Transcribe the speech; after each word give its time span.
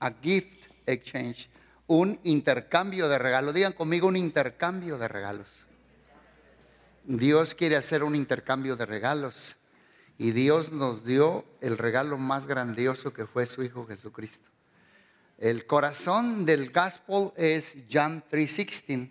a 0.00 0.10
gift 0.10 0.66
exchange, 0.86 1.48
un 1.86 2.18
intercambio 2.24 3.08
de 3.08 3.18
regalos. 3.18 3.54
Digan 3.54 3.72
conmigo 3.72 4.08
un 4.08 4.16
intercambio 4.16 4.98
de 4.98 5.08
regalos. 5.08 5.66
Dios 7.04 7.54
quiere 7.54 7.76
hacer 7.76 8.04
un 8.04 8.14
intercambio 8.14 8.76
de 8.76 8.84
regalos 8.84 9.56
y 10.18 10.32
Dios 10.32 10.72
nos 10.72 11.04
dio 11.04 11.44
el 11.60 11.78
regalo 11.78 12.18
más 12.18 12.46
grandioso 12.46 13.14
que 13.14 13.26
fue 13.26 13.46
su 13.46 13.62
Hijo 13.62 13.86
Jesucristo. 13.86 14.50
El 15.38 15.66
corazón 15.66 16.44
del 16.44 16.72
gospel 16.72 17.30
es 17.36 17.76
John 17.90 18.24
3:16, 18.28 19.10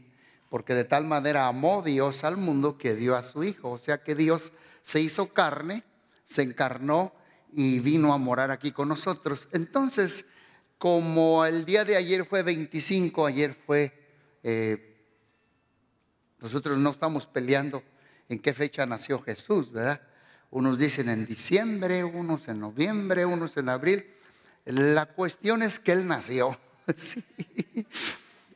porque 0.49 0.73
de 0.73 0.83
tal 0.83 1.05
manera 1.05 1.47
amó 1.47 1.81
Dios 1.81 2.25
al 2.25 2.35
mundo 2.35 2.77
que 2.77 2.93
dio 2.93 3.15
a 3.15 3.23
su 3.23 3.45
Hijo. 3.45 3.71
O 3.71 3.79
sea 3.79 4.03
que 4.03 4.13
Dios 4.13 4.51
se 4.83 4.99
hizo 4.99 5.33
carne, 5.33 5.83
se 6.25 6.41
encarnó 6.41 7.13
y 7.53 7.79
vino 7.79 8.13
a 8.13 8.17
morar 8.17 8.51
aquí 8.51 8.73
con 8.73 8.89
nosotros. 8.89 9.47
Entonces, 9.53 10.25
como 10.77 11.45
el 11.45 11.65
día 11.65 11.85
de 11.85 11.95
ayer 11.95 12.25
fue 12.25 12.43
25, 12.43 13.25
ayer 13.25 13.55
fue, 13.65 13.93
eh, 14.43 14.95
nosotros 16.39 16.77
no 16.77 16.91
estamos 16.91 17.25
peleando 17.25 17.83
en 18.29 18.39
qué 18.39 18.53
fecha 18.53 18.85
nació 18.85 19.21
Jesús, 19.21 19.71
¿verdad? 19.71 20.01
Unos 20.49 20.77
dicen 20.77 21.09
en 21.09 21.25
diciembre, 21.25 22.03
unos 22.03 22.47
en 22.47 22.59
noviembre, 22.59 23.25
unos 23.25 23.57
en 23.57 23.69
abril. 23.69 24.05
La 24.65 25.07
cuestión 25.07 25.63
es 25.63 25.79
que 25.79 25.93
Él 25.93 26.07
nació. 26.07 26.57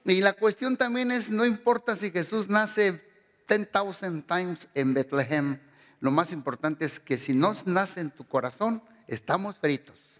Y 0.03 0.21
la 0.21 0.33
cuestión 0.33 0.77
también 0.77 1.11
es, 1.11 1.29
no 1.29 1.45
importa 1.45 1.95
si 1.95 2.09
Jesús 2.09 2.49
nace 2.49 2.99
10,000 3.47 4.23
times 4.23 4.67
en 4.73 4.95
Bethlehem, 4.95 5.59
lo 5.99 6.09
más 6.09 6.31
importante 6.31 6.85
es 6.85 6.99
que 6.99 7.19
si 7.19 7.33
no 7.33 7.53
nace 7.65 8.01
en 8.01 8.09
tu 8.09 8.27
corazón, 8.27 8.81
estamos 9.07 9.59
fritos. 9.59 10.10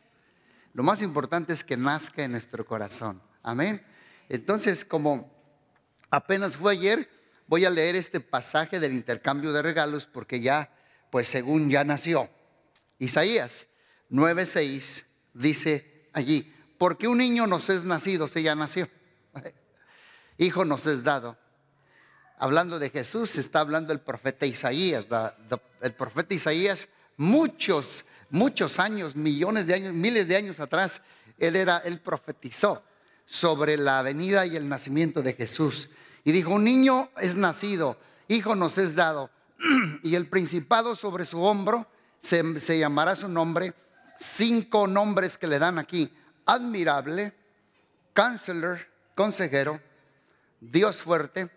Lo 0.74 0.84
más 0.84 1.02
importante 1.02 1.54
es 1.54 1.64
que 1.64 1.78
nazca 1.78 2.24
en 2.24 2.32
nuestro 2.32 2.66
corazón. 2.66 3.22
Amén. 3.44 3.84
Entonces, 4.30 4.86
como 4.86 5.32
apenas 6.10 6.56
fue 6.56 6.74
ayer, 6.74 7.10
voy 7.48 7.66
a 7.66 7.70
leer 7.70 7.96
este 7.96 8.20
pasaje 8.20 8.80
del 8.80 8.94
intercambio 8.94 9.52
de 9.52 9.62
regalos 9.62 10.08
porque 10.08 10.40
ya 10.40 10.74
pues 11.10 11.28
según 11.28 11.70
ya 11.70 11.84
nació. 11.84 12.30
Isaías 12.98 13.68
9:6 14.10 15.06
dice 15.34 16.10
allí, 16.14 16.54
porque 16.78 17.08
un 17.08 17.18
niño 17.18 17.46
nos 17.48 17.70
es 17.70 17.84
nacido, 17.84 18.28
se 18.28 18.42
ya 18.42 18.56
nació. 18.56 18.90
Hijo 20.38 20.66
nos 20.66 20.88
es 20.88 21.04
dado. 21.04 21.38
Hablando 22.38 22.80
de 22.80 22.90
Jesús, 22.90 23.38
está 23.38 23.60
hablando 23.60 23.94
el 23.94 24.00
profeta 24.00 24.46
Isaías. 24.46 25.06
el 25.82 25.94
profeta 25.94 26.34
Isaías, 26.34 26.88
muchos, 27.18 28.06
muchos 28.32 28.80
años, 28.80 29.16
millones 29.16 29.68
de 29.68 29.76
años, 29.76 29.94
miles 29.94 30.28
de 30.28 30.36
años 30.36 30.60
atrás, 30.60 31.02
él 31.38 31.56
era, 31.56 31.78
él 31.80 32.00
profetizó 32.00 32.84
sobre 33.26 33.78
la 33.78 34.02
venida 34.02 34.46
y 34.46 34.56
el 34.56 34.68
nacimiento 34.68 35.22
de 35.22 35.34
Jesús. 35.34 35.90
Y 36.24 36.32
dijo, 36.32 36.52
un 36.52 36.64
niño 36.64 37.10
es 37.18 37.36
nacido, 37.36 37.98
hijo 38.28 38.56
nos 38.56 38.78
es 38.78 38.96
dado 38.96 39.30
y 40.04 40.16
el 40.16 40.28
principado 40.28 40.96
sobre 40.96 41.26
su 41.26 41.42
hombro 41.42 41.88
se, 42.20 42.78
llamará 42.78 43.16
su 43.16 43.28
nombre. 43.28 43.74
Cinco 44.20 44.88
nombres 44.88 45.38
que 45.38 45.48
le 45.48 45.60
dan 45.60 45.80
aquí. 45.80 46.12
Admirable, 46.46 47.34
Counselor, 48.14 48.80
consejero, 49.16 49.82
Dios 50.60 50.98
fuerte, 50.98 51.50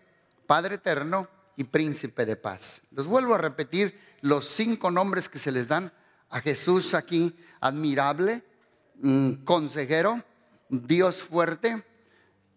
Padre 0.47 0.75
eterno 0.75 1.27
y 1.57 1.65
príncipe 1.65 2.25
de 2.25 2.35
paz. 2.35 2.83
Los 2.91 3.07
vuelvo 3.07 3.35
a 3.35 3.39
repetir 3.39 3.99
los 4.21 4.47
cinco 4.47 4.89
nombres 4.89 5.29
que 5.29 5.39
se 5.39 5.51
les 5.51 5.67
dan 5.67 5.91
a 6.29 6.41
Jesús 6.41 6.93
aquí. 6.93 7.35
Admirable, 7.59 8.43
mm, 9.01 9.43
consejero, 9.43 10.23
Dios 10.69 11.23
fuerte, 11.23 11.83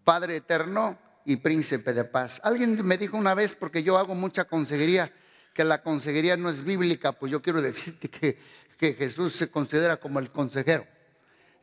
Padre 0.03 0.37
eterno 0.37 0.97
y 1.25 1.37
príncipe 1.37 1.93
de 1.93 2.03
paz. 2.03 2.41
Alguien 2.43 2.85
me 2.85 2.97
dijo 2.97 3.17
una 3.17 3.33
vez, 3.33 3.55
porque 3.55 3.83
yo 3.83 3.97
hago 3.97 4.15
mucha 4.15 4.45
consejería, 4.45 5.13
que 5.53 5.63
la 5.63 5.81
consejería 5.81 6.37
no 6.37 6.49
es 6.49 6.63
bíblica, 6.63 7.11
pues 7.11 7.31
yo 7.31 7.41
quiero 7.41 7.61
decirte 7.61 8.09
que, 8.09 8.39
que 8.77 8.93
Jesús 8.93 9.33
se 9.33 9.49
considera 9.49 9.97
como 9.97 10.19
el 10.19 10.31
consejero. 10.31 10.85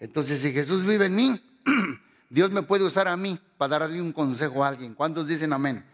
Entonces, 0.01 0.41
si 0.41 0.53
Jesús 0.53 0.85
vive 0.85 1.07
en 1.07 1.17
mí, 1.17 1.63
Dios 2.29 2.51
me 2.51 2.63
puede 2.63 2.85
usar 2.85 3.09
a 3.09 3.17
mí 3.17 3.41
para 3.57 3.79
darle 3.79 4.01
un 4.01 4.13
consejo 4.13 4.65
a 4.65 4.69
alguien. 4.69 4.95
¿Cuántos 4.95 5.27
dicen 5.27 5.53
amén? 5.53 5.85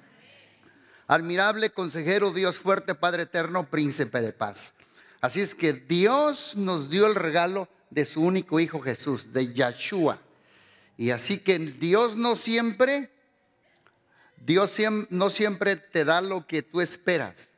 Admirable 1.06 1.71
consejero, 1.71 2.33
Dios 2.33 2.59
fuerte, 2.59 2.95
Padre 2.95 3.25
eterno, 3.25 3.69
príncipe 3.69 4.21
de 4.21 4.33
paz. 4.33 4.75
Así 5.22 5.41
es 5.41 5.55
que 5.55 5.72
Dios 5.72 6.56
nos 6.56 6.91
dio 6.91 7.06
el 7.06 7.15
regalo 7.15 7.69
de 7.91 8.05
su 8.05 8.21
único 8.22 8.59
hijo 8.59 8.81
Jesús, 8.81 9.33
de 9.33 9.53
Yahshua. 9.55 10.21
Y 10.97 11.10
así 11.10 11.38
que 11.38 11.60
Dios 11.60 12.16
no 12.16 12.34
siempre, 12.34 13.09
Dios 14.37 14.77
no 15.10 15.31
siempre 15.31 15.77
te 15.77 16.05
da 16.05 16.21
lo 16.21 16.44
que 16.49 16.62
tú 16.62 16.81
esperas 16.81 17.50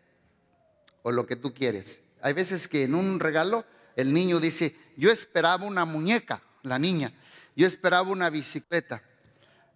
o 1.02 1.10
lo 1.10 1.26
que 1.26 1.36
tú 1.36 1.54
quieres. 1.54 2.02
Hay 2.20 2.34
veces 2.34 2.68
que 2.68 2.84
en 2.84 2.94
un 2.94 3.18
regalo 3.18 3.64
el 3.96 4.12
niño 4.12 4.40
dice, 4.40 4.76
yo 4.98 5.10
esperaba 5.10 5.64
una 5.64 5.86
muñeca, 5.86 6.42
la 6.62 6.78
niña, 6.78 7.14
yo 7.56 7.66
esperaba 7.66 8.10
una 8.10 8.28
bicicleta, 8.28 9.02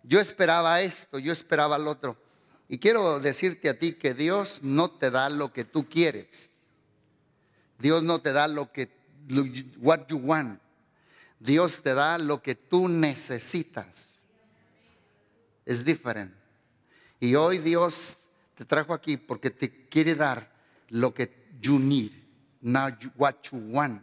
yo 0.03 0.20
esperaba 0.20 0.82
esto, 0.82 1.19
yo 1.19 1.32
esperaba 1.32 1.78
lo 1.78 1.93
otro. 1.93 2.19
Y 2.69 2.81
quiero 2.81 3.19
decirte 3.19 3.70
a 3.70 3.78
ti 3.78 3.94
que 3.94 4.12
Dios 4.12 4.59
no 4.60 4.91
te 4.91 5.10
da 5.10 5.31
lo 5.31 5.55
que 5.55 5.65
tú 5.65 5.88
quieres. 5.88 6.50
Dios 7.78 8.03
no 8.03 8.21
te 8.21 8.33
da 8.33 8.49
lo 8.49 8.72
que, 8.72 8.91
what 9.78 10.06
you 10.09 10.19
want. 10.19 10.61
Dios 11.39 11.83
te 11.83 11.94
da 11.94 12.19
lo 12.19 12.43
que 12.43 12.55
tú 12.55 12.89
necesitas. 12.89 14.15
Es 15.65 15.84
diferente. 15.84 16.37
Y 17.21 17.34
hoy 17.34 17.59
Dios 17.59 18.19
te 18.55 18.65
trajo 18.65 18.93
aquí 18.93 19.17
porque 19.17 19.50
te 19.50 19.87
quiere 19.87 20.15
dar 20.15 20.50
lo 20.88 21.15
que 21.15 21.49
you 21.61 21.78
need, 21.78 22.12
not 22.61 22.94
what 23.17 23.34
you 23.50 23.59
want. 23.71 24.03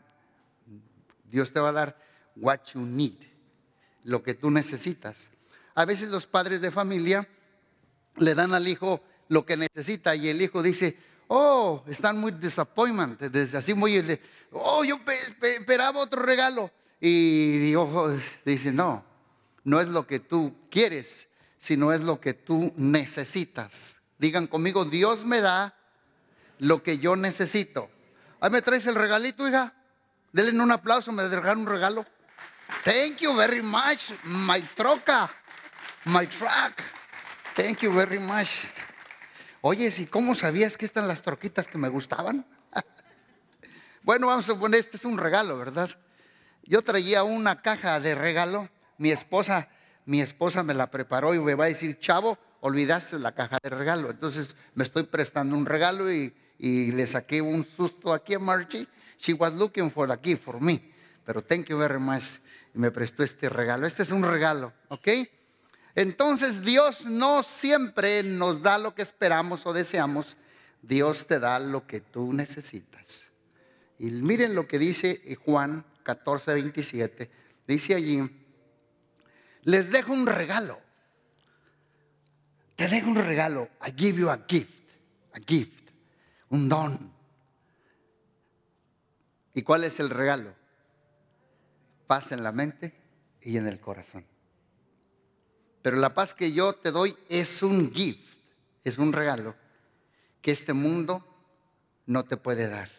Dios 1.30 1.52
te 1.52 1.60
va 1.60 1.70
a 1.70 1.74
dar 1.74 1.98
what 2.36 2.60
you 2.74 2.82
need, 2.82 3.16
lo 4.04 4.24
que 4.24 4.34
tú 4.34 4.50
necesitas. 4.50 5.30
A 5.74 5.86
veces 5.86 6.10
los 6.10 6.28
padres 6.28 6.62
de 6.62 6.72
familia 6.72 7.28
le 8.18 8.34
dan 8.34 8.54
al 8.54 8.68
hijo 8.68 9.04
lo 9.28 9.46
que 9.46 9.58
necesita 9.58 10.16
y 10.16 10.30
el 10.30 10.42
hijo 10.42 10.62
dice, 10.62 10.98
oh, 11.28 11.84
están 11.88 12.18
muy 12.18 12.32
disappointment, 12.32 13.22
así 13.56 13.74
muy, 13.74 14.20
oh, 14.52 14.84
yo 14.84 15.00
esperaba 15.42 16.00
otro 16.00 16.22
regalo. 16.22 16.72
Y 17.00 17.60
Dios 17.60 18.22
dice, 18.46 18.72
no, 18.72 19.04
no 19.64 19.82
es 19.82 19.88
lo 19.88 20.08
que 20.08 20.20
tú 20.20 20.56
quieres, 20.70 21.28
sino 21.58 21.92
es 21.92 22.02
lo 22.02 22.20
que 22.20 22.34
tú 22.34 22.74
necesitas. 22.78 23.98
Digan 24.18 24.48
conmigo, 24.48 24.86
Dios 24.86 25.26
me 25.26 25.42
da 25.42 25.76
lo 26.60 26.84
que 26.84 26.98
yo 26.98 27.16
necesito. 27.16 27.90
Ahí 28.40 28.50
me 28.50 28.62
traes 28.62 28.88
el 28.88 28.96
regalito, 28.96 29.48
hija. 29.48 29.74
Denle 30.32 30.62
un 30.62 30.72
aplauso, 30.72 31.12
me 31.12 31.24
dejaron 31.24 31.60
un 31.60 31.68
regalo. 31.68 32.06
Thank 32.84 33.18
you 33.20 33.36
very 33.36 33.62
much, 33.62 34.12
my 34.24 34.62
troca, 34.76 35.30
my 36.06 36.28
truck. 36.28 36.82
Thank 37.56 37.80
you 37.80 37.92
very 37.92 38.20
much. 38.20 38.68
Oye, 39.68 39.92
¿y 39.98 40.06
cómo 40.06 40.36
sabías 40.36 40.78
que 40.78 40.86
están 40.86 41.08
las 41.08 41.24
troquitas 41.24 41.68
que 41.68 41.80
me 41.80 41.90
gustaban? 41.90 42.46
bueno, 44.04 44.28
vamos 44.28 44.48
a 44.50 44.56
poner, 44.60 44.80
este 44.80 44.98
es 44.98 45.06
un 45.06 45.18
regalo, 45.18 45.58
¿verdad? 45.58 45.90
Yo 46.64 46.84
traía 46.84 47.24
una 47.24 47.64
caja 47.64 48.00
de 48.00 48.14
regalo. 48.14 48.70
Mi 49.00 49.10
esposa, 49.10 49.70
mi 50.06 50.22
esposa 50.22 50.62
me 50.62 50.76
la 50.76 50.92
preparó 50.92 51.34
y 51.34 51.40
me 51.40 51.56
va 51.56 51.66
a 51.66 51.70
decir, 51.70 52.00
chavo, 52.00 52.38
olvidaste 52.62 53.18
la 53.18 53.34
caja 53.34 53.58
de 53.64 53.70
regalo. 53.72 54.12
Entonces 54.12 54.56
me 54.76 54.84
estoy 54.84 55.04
prestando 55.04 55.56
un 55.56 55.66
regalo 55.66 56.12
y 56.14 56.34
y 56.58 56.92
le 56.92 57.06
saqué 57.06 57.42
un 57.42 57.66
susto 57.66 58.14
aquí 58.14 58.34
a 58.34 58.40
Margie. 58.40 58.88
She 59.18 59.34
was 59.34 59.54
looking 59.54 59.92
for 59.92 60.12
a 60.12 60.18
gift 60.18 60.44
for 60.44 60.62
me. 60.62 60.82
Pero 61.26 61.42
thank 61.42 61.68
you 61.68 61.78
very 61.78 62.00
much. 62.00 62.40
Y 62.74 62.80
me 62.80 62.92
prestó 62.92 63.24
este 63.24 63.50
regalo. 63.50 63.88
Este 63.88 64.04
es 64.04 64.12
un 64.12 64.24
regalo, 64.24 64.74
¿ok? 64.90 65.08
Entonces 65.96 66.64
Dios 66.64 67.06
no 67.06 67.42
siempre 67.42 68.22
nos 68.22 68.62
da 68.62 68.78
lo 68.78 68.94
que 68.94 69.02
esperamos 69.02 69.66
o 69.66 69.74
deseamos. 69.74 70.38
Dios 70.82 71.26
te 71.26 71.40
da 71.40 71.58
lo 71.60 71.88
que 71.88 72.02
tú 72.02 72.34
necesitas. 72.34 73.24
Y 73.98 74.12
miren 74.12 74.54
lo 74.54 74.68
que 74.68 74.78
dice 74.78 75.38
Juan 75.46 75.86
14, 76.04 76.54
27. 76.54 77.32
Dice 77.68 77.96
allí, 77.96 78.30
les 79.64 79.92
dejo 79.92 80.14
un 80.14 80.28
regalo. 80.28 80.80
Te 82.76 82.88
dejo 82.90 83.10
un 83.10 83.16
regalo. 83.16 83.70
I 83.88 83.94
give 83.98 84.20
you 84.20 84.30
a 84.30 84.46
gift. 84.48 84.92
A 85.34 85.40
gift 85.40 85.76
un 86.50 86.70
don. 86.70 87.12
¿Y 89.54 89.62
cuál 89.64 89.84
es 89.84 90.00
el 90.00 90.10
regalo? 90.10 90.54
Paz 92.08 92.32
en 92.32 92.44
la 92.44 92.52
mente 92.52 92.94
y 93.42 93.58
en 93.58 93.68
el 93.68 93.80
corazón. 93.80 94.26
Pero 95.86 95.98
la 95.98 96.16
paz 96.16 96.34
que 96.34 96.52
yo 96.52 96.74
te 96.74 96.90
doy 96.90 97.16
es 97.30 97.62
un 97.62 97.94
gift, 97.94 98.40
es 98.84 98.98
un 98.98 99.14
regalo 99.14 99.56
que 100.42 100.50
este 100.50 100.74
mundo 100.74 101.24
no 102.08 102.26
te 102.26 102.38
puede 102.38 102.68
dar. 102.68 102.90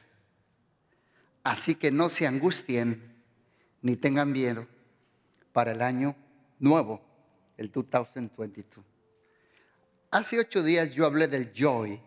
Así 1.43 1.75
que 1.75 1.91
no 1.91 2.09
se 2.09 2.29
angustien 2.29 3.25
ni 3.83 3.97
tengan 3.97 4.31
miedo, 4.31 4.69
para 5.53 5.73
el 5.73 5.83
año 5.83 6.15
nuevo, 6.61 7.03
el 7.57 7.73
2022. 7.73 8.85
Hace 10.13 10.39
ocho 10.39 10.63
días 10.63 10.95
yo 10.95 11.07
hablé 11.07 11.27
del 11.27 11.53
joy 11.53 12.01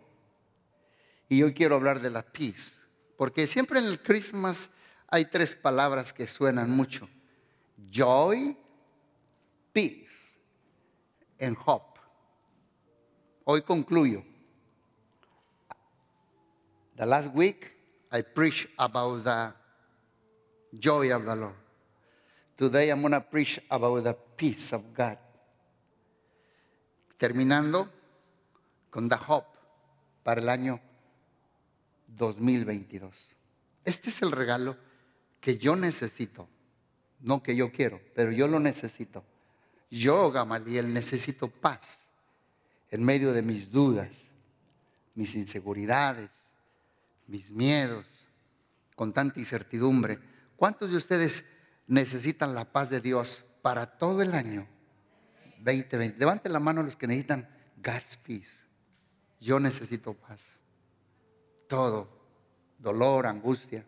y 1.28 1.42
hoy 1.42 1.52
quiero 1.52 1.74
hablar 1.74 2.00
de 2.00 2.08
la 2.08 2.22
peace, 2.22 2.76
porque 3.18 3.46
siempre 3.46 3.80
en 3.80 3.84
el 3.84 4.00
Christmas 4.00 4.70
hay 5.08 5.26
tres 5.26 5.54
palabras 5.54 6.14
que 6.14 6.26
suenan 6.26 6.70
mucho. 6.70 7.06
Joy, 7.90 8.56
peace 9.74 10.19
and 11.40 11.56
hope. 11.56 11.98
Hoy 13.44 13.62
concluyo. 13.62 14.22
The 16.96 17.06
last 17.06 17.32
week 17.34 17.72
I 18.12 18.22
preached 18.22 18.68
about 18.78 19.24
the 19.24 19.52
joy 20.78 21.14
of 21.14 21.24
the 21.24 21.34
Lord. 21.34 21.54
Today 22.56 22.90
I'm 22.90 23.00
going 23.00 23.12
to 23.12 23.20
preach 23.20 23.58
about 23.70 24.04
the 24.04 24.14
peace 24.36 24.72
of 24.72 24.82
God. 24.94 25.16
Terminando 27.16 27.88
con 28.90 29.08
the 29.08 29.16
hope 29.16 29.46
para 30.22 30.40
el 30.40 30.48
año 30.48 30.80
2022. 32.06 33.34
Este 33.84 34.10
es 34.10 34.22
el 34.22 34.32
regalo 34.32 34.76
que 35.40 35.56
yo 35.56 35.74
necesito, 35.74 36.48
no 37.20 37.42
que 37.42 37.56
yo 37.56 37.72
quiero, 37.72 38.00
pero 38.14 38.30
yo 38.30 38.46
lo 38.46 38.60
necesito. 38.60 39.24
Yo, 39.90 40.30
Gamaliel, 40.30 40.92
necesito 40.92 41.48
paz 41.48 41.98
en 42.90 43.04
medio 43.04 43.32
de 43.32 43.42
mis 43.42 43.70
dudas, 43.72 44.30
mis 45.14 45.34
inseguridades, 45.34 46.30
mis 47.26 47.50
miedos, 47.50 48.26
con 48.94 49.12
tanta 49.12 49.40
incertidumbre. 49.40 50.20
¿Cuántos 50.56 50.90
de 50.90 50.96
ustedes 50.96 51.44
necesitan 51.86 52.54
la 52.54 52.70
paz 52.70 52.90
de 52.90 53.00
Dios 53.00 53.44
para 53.62 53.86
todo 53.86 54.22
el 54.22 54.34
año 54.34 54.66
2020? 55.58 56.18
Levanten 56.18 56.52
la 56.52 56.60
mano 56.60 56.82
los 56.82 56.96
que 56.96 57.06
necesitan 57.06 57.48
God's 57.76 58.16
peace. 58.16 58.64
Yo 59.40 59.58
necesito 59.58 60.14
paz. 60.14 60.60
Todo, 61.66 62.08
dolor, 62.78 63.26
angustia. 63.26 63.84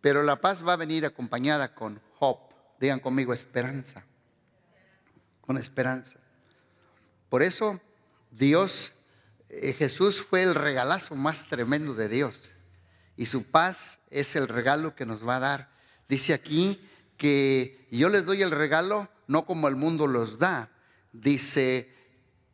Pero 0.00 0.22
la 0.22 0.40
paz 0.40 0.66
va 0.66 0.74
a 0.74 0.76
venir 0.76 1.04
acompañada 1.04 1.74
con 1.74 2.00
hope. 2.20 2.54
Digan 2.78 3.00
conmigo 3.00 3.32
esperanza. 3.32 4.04
Con 5.44 5.58
esperanza. 5.58 6.18
Por 7.28 7.42
eso 7.42 7.80
Dios, 8.30 8.92
eh, 9.48 9.74
Jesús 9.74 10.22
fue 10.22 10.42
el 10.42 10.54
regalazo 10.54 11.14
más 11.14 11.46
tremendo 11.46 11.94
de 11.94 12.08
Dios. 12.08 12.52
Y 13.16 13.26
su 13.26 13.44
paz 13.44 14.00
es 14.10 14.36
el 14.36 14.48
regalo 14.48 14.94
que 14.94 15.06
nos 15.06 15.26
va 15.26 15.36
a 15.36 15.40
dar. 15.40 15.70
Dice 16.08 16.34
aquí 16.34 16.80
que 17.16 17.86
yo 17.90 18.08
les 18.08 18.24
doy 18.24 18.42
el 18.42 18.50
regalo 18.50 19.08
no 19.26 19.46
como 19.46 19.68
el 19.68 19.76
mundo 19.76 20.06
los 20.06 20.38
da. 20.38 20.70
Dice 21.12 21.94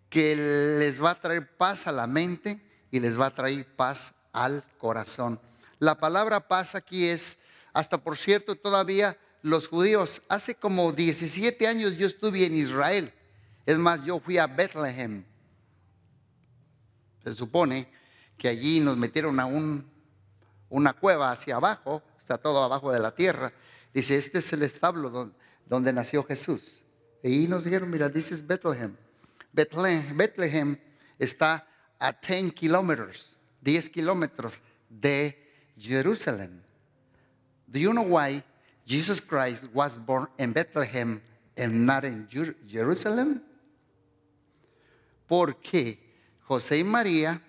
que 0.08 0.34
les 0.36 1.02
va 1.02 1.12
a 1.12 1.20
traer 1.20 1.56
paz 1.56 1.86
a 1.86 1.92
la 1.92 2.06
mente 2.06 2.60
y 2.90 3.00
les 3.00 3.18
va 3.18 3.26
a 3.26 3.34
traer 3.34 3.66
paz 3.76 4.14
al 4.32 4.64
corazón. 4.78 5.40
La 5.78 5.98
palabra 5.98 6.48
paz 6.48 6.74
aquí 6.74 7.06
es, 7.06 7.38
hasta 7.72 7.98
por 7.98 8.18
cierto, 8.18 8.56
todavía 8.56 9.16
los 9.42 9.68
judíos, 9.68 10.22
hace 10.28 10.54
como 10.54 10.92
17 10.92 11.66
años 11.66 11.96
yo 11.96 12.06
estuve 12.06 12.44
en 12.44 12.54
Israel. 12.54 13.12
Es 13.66 13.78
más, 13.78 14.04
yo 14.04 14.18
fui 14.20 14.38
a 14.38 14.46
Bethlehem. 14.46 15.24
Se 17.24 17.34
supone 17.34 17.88
que 18.36 18.48
allí 18.48 18.80
nos 18.80 18.96
metieron 18.96 19.38
a 19.40 19.46
un, 19.46 19.88
una 20.68 20.92
cueva 20.94 21.30
hacia 21.30 21.56
abajo, 21.56 22.02
está 22.18 22.38
todo 22.38 22.62
abajo 22.62 22.92
de 22.92 23.00
la 23.00 23.14
tierra. 23.14 23.52
Dice, 23.92 24.16
este 24.16 24.38
es 24.38 24.52
el 24.52 24.62
establo 24.62 25.32
donde, 25.66 25.92
nació 25.92 26.24
Jesús. 26.24 26.82
Y 27.22 27.48
nos 27.48 27.64
dijeron, 27.64 27.90
mira, 27.90 28.10
this 28.10 28.30
is 28.32 28.46
Bethlehem. 28.46 28.96
Bethlehem, 29.52 30.16
Bethlehem 30.16 30.78
está 31.18 31.66
a 31.98 32.12
10 32.12 32.52
kilómetros, 32.54 33.36
10 33.60 33.90
kilómetros 33.90 34.62
de 34.88 35.72
Jerusalén. 35.76 36.62
Do 37.66 37.78
you 37.78 37.92
know 37.92 38.04
why 38.04 38.42
Jesus 38.86 39.20
Christ 39.20 39.64
was 39.72 39.96
born 39.96 40.28
in 40.38 40.52
Bethlehem 40.52 41.20
and 41.56 41.86
not 41.86 42.04
in 42.04 42.26
Jerusalem? 42.66 43.42
Porque 45.26 45.98
José 46.48 46.78
y 46.78 46.84
María 46.84 47.40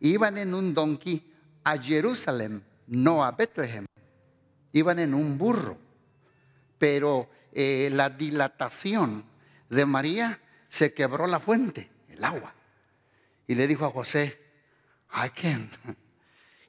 iban 0.00 0.38
en 0.38 0.54
un 0.54 0.72
donkey 0.72 1.22
a 1.64 1.76
Jerusalén, 1.76 2.64
no 2.86 3.24
a 3.24 3.32
Bethlehem. 3.32 3.86
Iban 4.72 4.98
en 4.98 5.14
un 5.14 5.36
burro. 5.36 5.76
Pero 6.78 7.28
eh, 7.52 7.90
la 7.92 8.10
dilatación 8.10 9.24
de 9.68 9.86
María 9.86 10.40
se 10.68 10.94
quebró 10.94 11.26
la 11.26 11.40
fuente, 11.40 11.90
el 12.08 12.22
agua. 12.24 12.54
Y 13.46 13.54
le 13.54 13.66
dijo 13.66 13.84
a 13.86 13.90
José, 13.90 14.38
I 15.12 15.28
can't. 15.30 15.72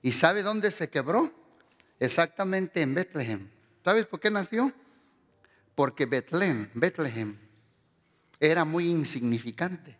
¿Y 0.01 0.11
sabe 0.11 0.43
dónde 0.43 0.71
se 0.71 0.89
quebró? 0.89 1.31
Exactamente 1.99 2.81
en 2.81 2.93
Bethlehem. 2.93 3.49
¿Sabes 3.87 4.05
por 4.05 4.19
qué 4.19 4.29
nació? 4.29 4.73
Porque 5.73 6.05
Bethlehem, 6.05 6.69
Bethlehem 6.73 7.37
era 8.37 8.65
muy 8.65 8.89
insignificante. 8.89 9.97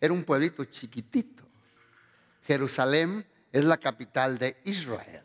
Era 0.00 0.14
un 0.14 0.22
pueblito 0.22 0.64
chiquitito. 0.64 1.42
Jerusalén 2.46 3.26
es 3.50 3.64
la 3.64 3.78
capital 3.78 4.38
de 4.38 4.56
Israel. 4.62 5.24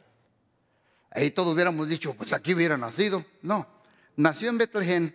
Ahí 1.11 1.29
todos 1.29 1.53
hubiéramos 1.53 1.87
dicho, 1.87 2.15
pues 2.15 2.33
aquí 2.33 2.55
hubiera 2.55 2.79
nacido. 2.79 3.23
No, 3.43 3.67
nació 4.15 4.49
en 4.49 4.57
Bethlehem 4.57 5.13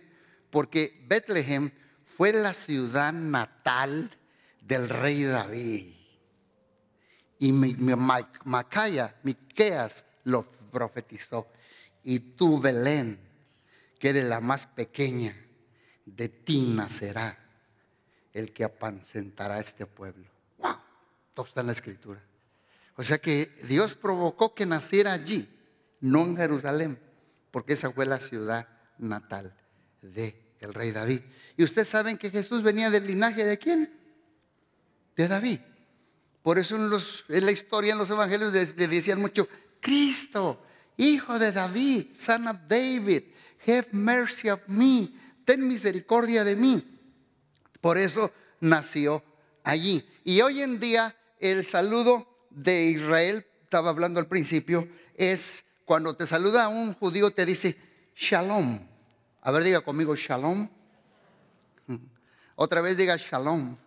porque 0.49 1.03
Bethlehem 1.05 1.71
fue 2.05 2.31
la 2.31 2.53
ciudad 2.53 3.11
natal 3.11 4.09
del 4.61 4.87
rey 4.87 5.23
David. 5.23 5.95
Y 7.39 7.51
Miqueas 9.21 10.05
lo 10.23 10.49
profetizó. 10.71 11.45
Y 12.05 12.19
tú, 12.19 12.61
Belén, 12.61 13.19
que 13.99 14.09
eres 14.09 14.25
la 14.25 14.39
más 14.39 14.67
pequeña, 14.67 15.35
de 16.05 16.29
ti 16.29 16.61
nacerá 16.61 17.37
el 18.31 18.53
que 18.53 18.63
apacentará 18.63 19.59
este 19.59 19.87
pueblo. 19.87 20.29
¡Wow! 20.59 20.77
Todo 21.33 21.47
está 21.47 21.61
en 21.61 21.67
la 21.67 21.73
escritura. 21.73 22.23
O 22.95 23.03
sea 23.03 23.17
que 23.17 23.51
Dios 23.67 23.95
provocó 23.95 24.53
que 24.53 24.67
naciera 24.67 25.13
allí, 25.13 25.49
no 25.99 26.25
en 26.25 26.37
Jerusalén, 26.37 26.99
porque 27.49 27.73
esa 27.73 27.89
fue 27.89 28.05
la 28.05 28.19
ciudad 28.19 28.67
natal 28.99 29.57
de 30.03 30.53
el 30.59 30.75
rey 30.75 30.91
David. 30.91 31.21
Y 31.57 31.63
ustedes 31.63 31.87
saben 31.87 32.17
que 32.17 32.29
Jesús 32.29 32.61
venía 32.61 32.91
del 32.91 33.07
linaje 33.07 33.43
de 33.43 33.57
quién? 33.57 33.91
De 35.15 35.27
David. 35.27 35.59
Por 36.43 36.59
eso 36.59 36.75
en, 36.75 36.91
los, 36.91 37.25
en 37.29 37.45
la 37.45 37.51
historia, 37.51 37.93
en 37.93 37.97
los 37.97 38.11
evangelios, 38.11 38.53
le 38.53 38.87
decían 38.87 39.19
mucho, 39.19 39.47
Cristo, 39.81 40.64
hijo 40.97 41.39
de 41.39 41.51
David, 41.51 42.15
son 42.15 42.47
of 42.47 42.57
David, 42.67 43.23
have 43.67 43.87
mercy 43.91 44.49
of 44.49 44.61
me, 44.67 45.09
ten 45.45 45.67
misericordia 45.67 46.43
de 46.43 46.55
mí. 46.55 46.83
Por 47.81 47.97
eso 47.97 48.31
nació 48.59 49.23
allí. 49.63 50.07
Y 50.23 50.41
hoy 50.41 50.61
en 50.61 50.79
día 50.79 51.15
el 51.39 51.67
saludo 51.67 52.27
de 52.49 52.85
Israel, 52.85 53.45
estaba 53.63 53.89
hablando 53.89 54.19
al 54.19 54.27
principio, 54.27 54.87
es 55.15 55.65
cuando 55.85 56.15
te 56.15 56.25
saluda 56.25 56.67
un 56.67 56.93
judío 56.93 57.31
te 57.31 57.45
dice 57.45 57.77
shalom. 58.15 58.79
A 59.41 59.51
ver, 59.51 59.63
diga 59.63 59.81
conmigo 59.81 60.15
shalom. 60.15 60.67
Otra 62.55 62.81
vez 62.81 62.97
diga 62.97 63.17
shalom. 63.17 63.77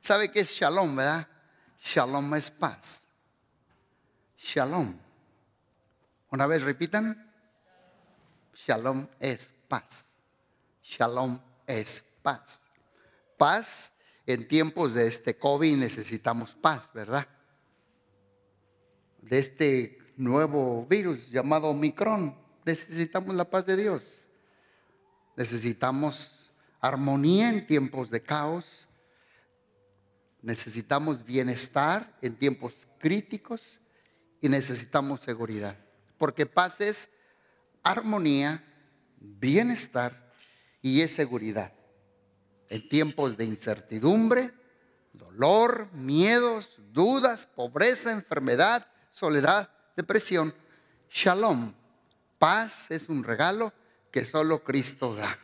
¿Sabe 0.00 0.30
qué 0.30 0.40
es 0.40 0.50
shalom, 0.52 0.96
verdad? 0.96 1.28
Shalom 1.78 2.34
es 2.34 2.50
paz. 2.50 3.04
Shalom. 4.38 5.03
Una 6.34 6.48
vez 6.48 6.62
repitan. 6.62 7.32
Shalom 8.56 9.06
es 9.20 9.52
paz. 9.68 10.08
Shalom 10.82 11.38
es 11.64 12.00
paz 12.22 12.60
paz. 13.36 13.92
En 14.26 14.48
tiempos 14.48 14.94
de 14.94 15.06
este 15.06 15.36
COVID 15.36 15.76
necesitamos 15.76 16.56
paz, 16.56 16.90
¿verdad? 16.92 17.28
De 19.22 19.38
este 19.38 19.98
nuevo 20.16 20.84
virus 20.86 21.30
llamado 21.30 21.68
Omicron, 21.68 22.36
necesitamos 22.64 23.36
la 23.36 23.48
paz 23.48 23.64
de 23.66 23.76
Dios. 23.76 24.24
Necesitamos 25.36 26.50
armonía 26.80 27.50
en 27.50 27.64
tiempos 27.64 28.10
de 28.10 28.24
caos. 28.24 28.88
Necesitamos 30.42 31.24
bienestar 31.24 32.18
en 32.22 32.34
tiempos 32.34 32.88
críticos 32.98 33.78
y 34.40 34.48
necesitamos 34.48 35.20
seguridad. 35.20 35.83
Porque 36.24 36.46
paz 36.46 36.80
es 36.80 37.10
armonía, 37.82 38.64
bienestar 39.20 40.32
y 40.80 41.02
es 41.02 41.14
seguridad 41.14 41.74
en 42.70 42.88
tiempos 42.88 43.36
de 43.36 43.44
incertidumbre, 43.44 44.50
dolor, 45.12 45.92
miedos, 45.92 46.70
dudas, 46.94 47.44
pobreza, 47.44 48.10
enfermedad, 48.10 48.86
soledad, 49.10 49.68
depresión. 49.98 50.54
Shalom, 51.10 51.74
paz 52.38 52.90
es 52.90 53.10
un 53.10 53.22
regalo 53.22 53.74
que 54.10 54.24
solo 54.24 54.64
Cristo 54.64 55.14
da. 55.14 55.38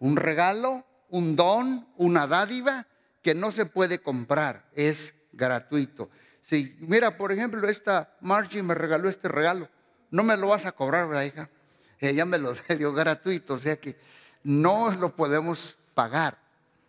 Un 0.00 0.18
regalo, 0.18 0.84
un 1.08 1.34
don, 1.34 1.88
una 1.96 2.26
dádiva 2.26 2.86
que 3.22 3.34
no 3.34 3.52
se 3.52 3.64
puede 3.64 4.02
comprar, 4.02 4.68
es 4.74 5.14
gratuito. 5.32 6.10
Si, 6.42 6.76
mira, 6.80 7.16
por 7.16 7.32
ejemplo, 7.32 7.66
esta 7.66 8.18
Margie 8.20 8.62
me 8.62 8.74
regaló 8.74 9.08
este 9.08 9.28
regalo, 9.28 9.70
no 10.10 10.22
me 10.22 10.36
lo 10.36 10.48
vas 10.48 10.66
a 10.66 10.72
cobrar, 10.72 11.08
¿verdad, 11.08 11.24
hija? 11.24 11.50
Ella 11.98 12.24
me 12.24 12.38
lo 12.38 12.54
dio 12.78 12.92
gratuito, 12.92 13.54
o 13.54 13.58
sea 13.58 13.78
que 13.78 13.96
no 14.42 14.90
lo 14.94 15.14
podemos 15.14 15.76
pagar. 15.94 16.38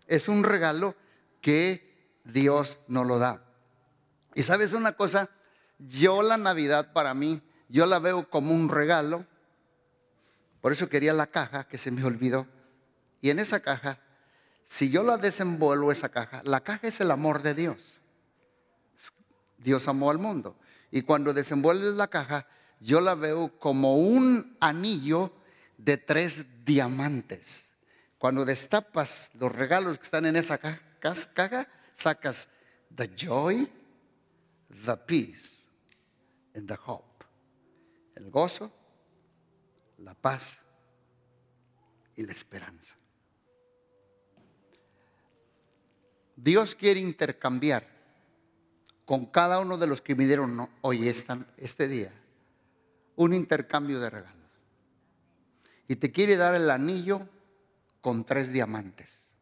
Es 0.07 0.27
un 0.27 0.43
regalo 0.43 0.95
que 1.41 2.19
Dios 2.23 2.79
nos 2.87 3.05
lo 3.05 3.19
da. 3.19 3.43
Y 4.33 4.43
sabes 4.43 4.73
una 4.73 4.93
cosa, 4.93 5.29
yo 5.79 6.21
la 6.21 6.37
Navidad 6.37 6.93
para 6.93 7.13
mí, 7.13 7.41
yo 7.69 7.85
la 7.85 7.99
veo 7.99 8.29
como 8.29 8.53
un 8.53 8.69
regalo. 8.69 9.25
Por 10.61 10.71
eso 10.71 10.89
quería 10.89 11.13
la 11.13 11.27
caja 11.27 11.67
que 11.67 11.77
se 11.77 11.91
me 11.91 12.03
olvidó. 12.03 12.47
Y 13.21 13.29
en 13.29 13.39
esa 13.39 13.59
caja, 13.59 13.99
si 14.63 14.89
yo 14.89 15.03
la 15.03 15.17
desenvuelvo 15.17 15.91
esa 15.91 16.09
caja, 16.09 16.41
la 16.45 16.61
caja 16.61 16.87
es 16.87 17.01
el 17.01 17.11
amor 17.11 17.41
de 17.41 17.53
Dios. 17.53 17.99
Dios 19.57 19.87
amó 19.87 20.09
al 20.09 20.17
mundo. 20.17 20.55
Y 20.91 21.03
cuando 21.03 21.33
desenvuelves 21.33 21.95
la 21.95 22.07
caja, 22.07 22.47
yo 22.81 22.99
la 22.99 23.15
veo 23.15 23.59
como 23.59 23.95
un 23.95 24.57
anillo 24.59 25.31
de 25.77 25.97
tres 25.97 26.65
diamantes. 26.65 27.69
Cuando 28.17 28.43
destapas 28.43 29.31
los 29.35 29.51
regalos 29.51 29.97
que 29.97 30.03
están 30.03 30.25
en 30.25 30.35
esa 30.35 30.57
caja, 30.57 31.67
sacas 31.93 32.49
the 32.93 33.09
joy, 33.15 33.69
the 34.85 34.97
peace 34.97 35.63
and 36.55 36.67
the 36.67 36.77
hope. 36.85 37.23
El 38.15 38.29
gozo, 38.31 38.71
la 39.99 40.15
paz 40.15 40.61
y 42.15 42.23
la 42.23 42.31
esperanza. 42.31 42.95
Dios 46.35 46.73
quiere 46.73 46.99
intercambiar 46.99 47.87
con 49.05 49.27
cada 49.27 49.59
uno 49.59 49.77
de 49.77 49.85
los 49.85 50.01
que 50.01 50.15
vinieron 50.15 50.67
hoy 50.81 51.07
este 51.07 51.87
día 51.87 52.20
un 53.23 53.33
intercambio 53.33 53.99
de 53.99 54.09
regalos. 54.09 54.49
Y 55.87 55.95
te 55.97 56.11
quiere 56.11 56.37
dar 56.37 56.55
el 56.55 56.69
anillo 56.71 57.27
con 58.01 58.25
tres 58.25 58.51
diamantes. 58.51 59.35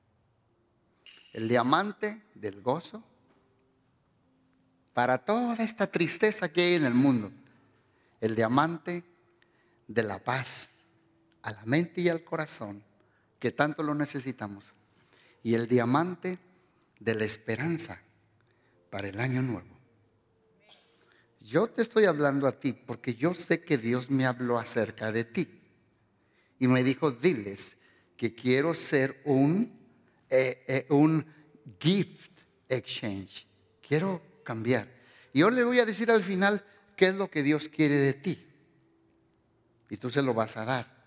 El 1.32 1.48
diamante 1.48 2.22
del 2.36 2.62
gozo 2.62 3.04
para 4.94 5.20
toda 5.20 5.64
esta 5.64 5.88
tristeza 5.88 6.52
que 6.52 6.62
hay 6.62 6.74
en 6.76 6.86
el 6.86 6.94
mundo. 6.94 7.32
El 8.20 8.36
diamante 8.36 9.06
de 9.88 10.04
la 10.04 10.20
paz 10.20 10.82
a 11.42 11.52
la 11.52 11.64
mente 11.64 12.02
y 12.02 12.10
al 12.10 12.26
corazón, 12.26 12.84
que 13.40 13.52
tanto 13.52 13.82
lo 13.82 13.96
necesitamos. 13.96 14.74
Y 15.42 15.54
el 15.54 15.68
diamante 15.68 16.38
de 17.00 17.16
la 17.16 17.24
esperanza 17.24 18.02
para 18.90 19.08
el 19.08 19.22
año 19.22 19.42
nuevo. 19.42 19.79
Yo 21.50 21.66
te 21.66 21.82
estoy 21.82 22.06
hablando 22.06 22.46
a 22.46 22.52
ti 22.52 22.74
porque 22.74 23.16
yo 23.16 23.34
sé 23.34 23.64
que 23.64 23.80
Dios 23.80 24.12
me 24.12 24.28
habló 24.28 24.60
acerca 24.60 25.12
de 25.12 25.24
ti. 25.24 25.60
Y 26.60 26.68
me 26.68 26.84
dijo, 26.84 27.10
diles 27.10 27.78
que 28.16 28.36
quiero 28.36 28.76
ser 28.76 29.20
un, 29.26 29.76
eh, 30.30 30.64
eh, 30.68 30.86
un 30.90 31.26
gift 31.80 32.34
exchange. 32.68 33.48
Quiero 33.82 34.22
cambiar. 34.44 34.88
Y 35.34 35.40
yo 35.40 35.50
le 35.50 35.64
voy 35.64 35.80
a 35.80 35.86
decir 35.86 36.12
al 36.12 36.24
final 36.24 36.64
qué 36.96 37.08
es 37.08 37.16
lo 37.16 37.32
que 37.32 37.42
Dios 37.42 37.68
quiere 37.68 37.96
de 37.96 38.14
ti. 38.14 38.48
Y 39.90 39.98
tú 39.98 40.12
se 40.12 40.22
lo 40.22 40.36
vas 40.36 40.56
a 40.56 40.66
dar. 40.66 41.00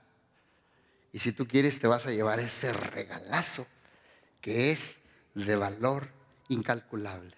Y 1.12 1.20
si 1.20 1.30
tú 1.30 1.46
quieres, 1.46 1.78
te 1.78 1.86
vas 1.86 2.06
a 2.08 2.10
llevar 2.10 2.40
ese 2.40 2.72
regalazo 2.72 3.64
que 4.40 4.72
es 4.72 4.96
de 5.36 5.54
valor 5.54 6.08
incalculable. 6.48 7.36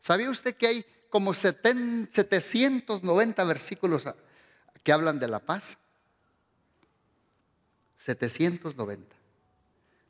¿Sabía 0.00 0.28
usted 0.28 0.56
que 0.56 0.66
hay 0.66 0.86
como 1.12 1.34
790 1.34 3.44
versículos 3.44 4.08
que 4.82 4.92
hablan 4.92 5.20
de 5.20 5.28
la 5.28 5.40
paz. 5.40 5.76
790. 8.02 9.14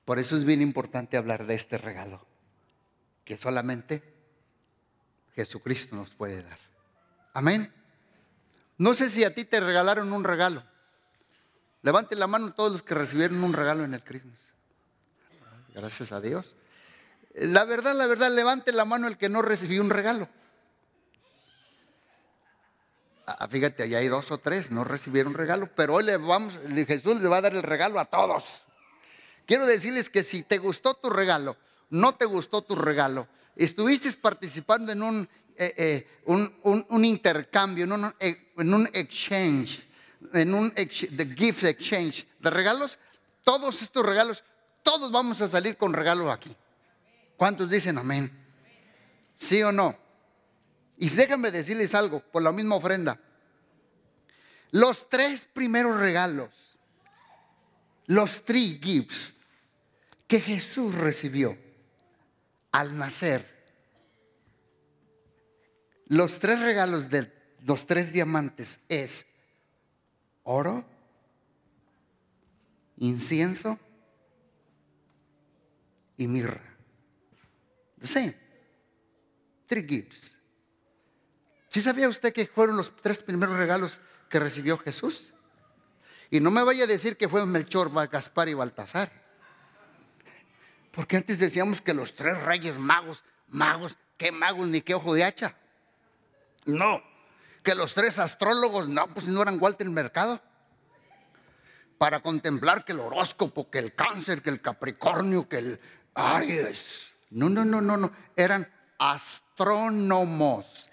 Por 0.04 0.20
eso 0.20 0.36
es 0.36 0.44
bien 0.44 0.62
importante 0.62 1.16
hablar 1.16 1.44
de 1.44 1.56
este 1.56 1.76
regalo, 1.76 2.24
que 3.24 3.36
solamente 3.36 4.14
Jesucristo 5.34 5.96
nos 5.96 6.10
puede 6.10 6.44
dar. 6.44 6.58
Amén. 7.34 7.72
No 8.78 8.94
sé 8.94 9.10
si 9.10 9.24
a 9.24 9.34
ti 9.34 9.44
te 9.44 9.58
regalaron 9.58 10.12
un 10.12 10.22
regalo. 10.22 10.62
Levante 11.82 12.14
la 12.14 12.28
mano 12.28 12.54
todos 12.54 12.70
los 12.70 12.84
que 12.84 12.94
recibieron 12.94 13.42
un 13.42 13.54
regalo 13.54 13.82
en 13.82 13.94
el 13.94 14.04
Christmas. 14.04 14.38
Gracias 15.74 16.12
a 16.12 16.20
Dios. 16.20 16.54
La 17.34 17.64
verdad, 17.64 17.96
la 17.96 18.06
verdad, 18.06 18.32
levante 18.32 18.70
la 18.70 18.84
mano 18.84 19.08
el 19.08 19.18
que 19.18 19.28
no 19.28 19.42
recibió 19.42 19.82
un 19.82 19.90
regalo. 19.90 20.28
Ah, 23.38 23.48
fíjate, 23.48 23.82
allá 23.82 23.98
hay 23.98 24.08
dos 24.08 24.30
o 24.30 24.38
tres, 24.38 24.70
no 24.70 24.84
recibieron 24.84 25.34
regalo, 25.34 25.68
pero 25.74 25.94
hoy 25.94 26.04
le 26.04 26.16
vamos, 26.16 26.58
Jesús 26.86 27.20
le 27.20 27.28
va 27.28 27.38
a 27.38 27.40
dar 27.40 27.54
el 27.54 27.62
regalo 27.62 27.98
a 27.98 28.04
todos. 28.04 28.62
Quiero 29.46 29.66
decirles 29.66 30.10
que 30.10 30.22
si 30.22 30.42
te 30.42 30.58
gustó 30.58 30.94
tu 30.94 31.10
regalo, 31.10 31.56
no 31.90 32.14
te 32.14 32.24
gustó 32.24 32.62
tu 32.62 32.74
regalo, 32.74 33.28
estuviste 33.56 34.10
participando 34.12 34.92
en 34.92 35.02
un, 35.02 35.28
eh, 35.56 36.06
eh, 36.24 37.04
intercambio, 37.04 37.84
en 37.84 37.92
un, 37.92 38.14
eh, 38.18 38.52
en 38.56 38.74
un, 38.74 38.88
exchange, 38.92 39.86
en 40.32 40.54
un 40.54 40.72
gift 40.74 41.64
exchange 41.64 42.26
de 42.40 42.50
regalos, 42.50 42.98
todos 43.44 43.82
estos 43.82 44.04
regalos, 44.04 44.44
todos 44.82 45.10
vamos 45.10 45.40
a 45.40 45.48
salir 45.48 45.76
con 45.76 45.92
regalos 45.92 46.30
aquí. 46.30 46.54
¿Cuántos 47.36 47.68
dicen 47.68 47.98
amén? 47.98 48.30
¿Sí 49.34 49.62
o 49.62 49.72
no? 49.72 50.01
Y 51.02 51.08
déjenme 51.08 51.50
decirles 51.50 51.96
algo 51.96 52.20
por 52.20 52.44
la 52.44 52.52
misma 52.52 52.76
ofrenda. 52.76 53.20
Los 54.70 55.08
tres 55.08 55.44
primeros 55.44 55.98
regalos, 55.98 56.78
los 58.06 58.44
three 58.44 58.78
gifts 58.80 59.34
que 60.28 60.40
Jesús 60.40 60.94
recibió 60.94 61.58
al 62.70 62.96
nacer, 62.96 63.44
los 66.06 66.38
tres 66.38 66.60
regalos 66.60 67.10
de 67.10 67.32
los 67.62 67.84
tres 67.84 68.12
diamantes 68.12 68.78
es 68.88 69.26
oro, 70.44 70.84
incienso 72.98 73.76
y 76.16 76.28
mirra. 76.28 76.62
Same. 78.00 78.36
Three 79.66 79.84
gifts. 79.84 80.41
¿Sí 81.72 81.80
sabía 81.80 82.06
usted 82.10 82.34
que 82.34 82.46
fueron 82.46 82.76
los 82.76 82.94
tres 82.96 83.22
primeros 83.22 83.56
regalos 83.56 83.98
que 84.28 84.38
recibió 84.38 84.76
Jesús? 84.76 85.32
Y 86.30 86.38
no 86.38 86.50
me 86.50 86.62
vaya 86.62 86.84
a 86.84 86.86
decir 86.86 87.16
que 87.16 87.30
fue 87.30 87.46
Melchor, 87.46 87.90
Gaspar 88.10 88.50
y 88.50 88.54
Baltasar. 88.54 89.10
Porque 90.90 91.16
antes 91.16 91.38
decíamos 91.38 91.80
que 91.80 91.94
los 91.94 92.14
tres 92.14 92.42
reyes 92.42 92.76
magos, 92.78 93.24
magos, 93.48 93.96
qué 94.18 94.32
magos 94.32 94.68
ni 94.68 94.82
qué 94.82 94.92
ojo 94.92 95.14
de 95.14 95.24
hacha. 95.24 95.56
No, 96.66 97.02
que 97.62 97.74
los 97.74 97.94
tres 97.94 98.18
astrólogos, 98.18 98.86
no, 98.86 99.06
pues 99.14 99.26
no 99.26 99.40
eran 99.40 99.56
Walter 99.58 99.88
Mercado. 99.88 100.42
Para 101.96 102.20
contemplar 102.20 102.84
que 102.84 102.92
el 102.92 103.00
horóscopo, 103.00 103.70
que 103.70 103.78
el 103.78 103.94
cáncer, 103.94 104.42
que 104.42 104.50
el 104.50 104.60
capricornio, 104.60 105.48
que 105.48 105.56
el 105.56 105.80
Aries. 106.12 107.14
No, 107.30 107.48
no, 107.48 107.64
no, 107.64 107.80
no, 107.80 107.96
no. 107.96 108.12
Eran 108.36 108.70
astrónomos 108.98 110.90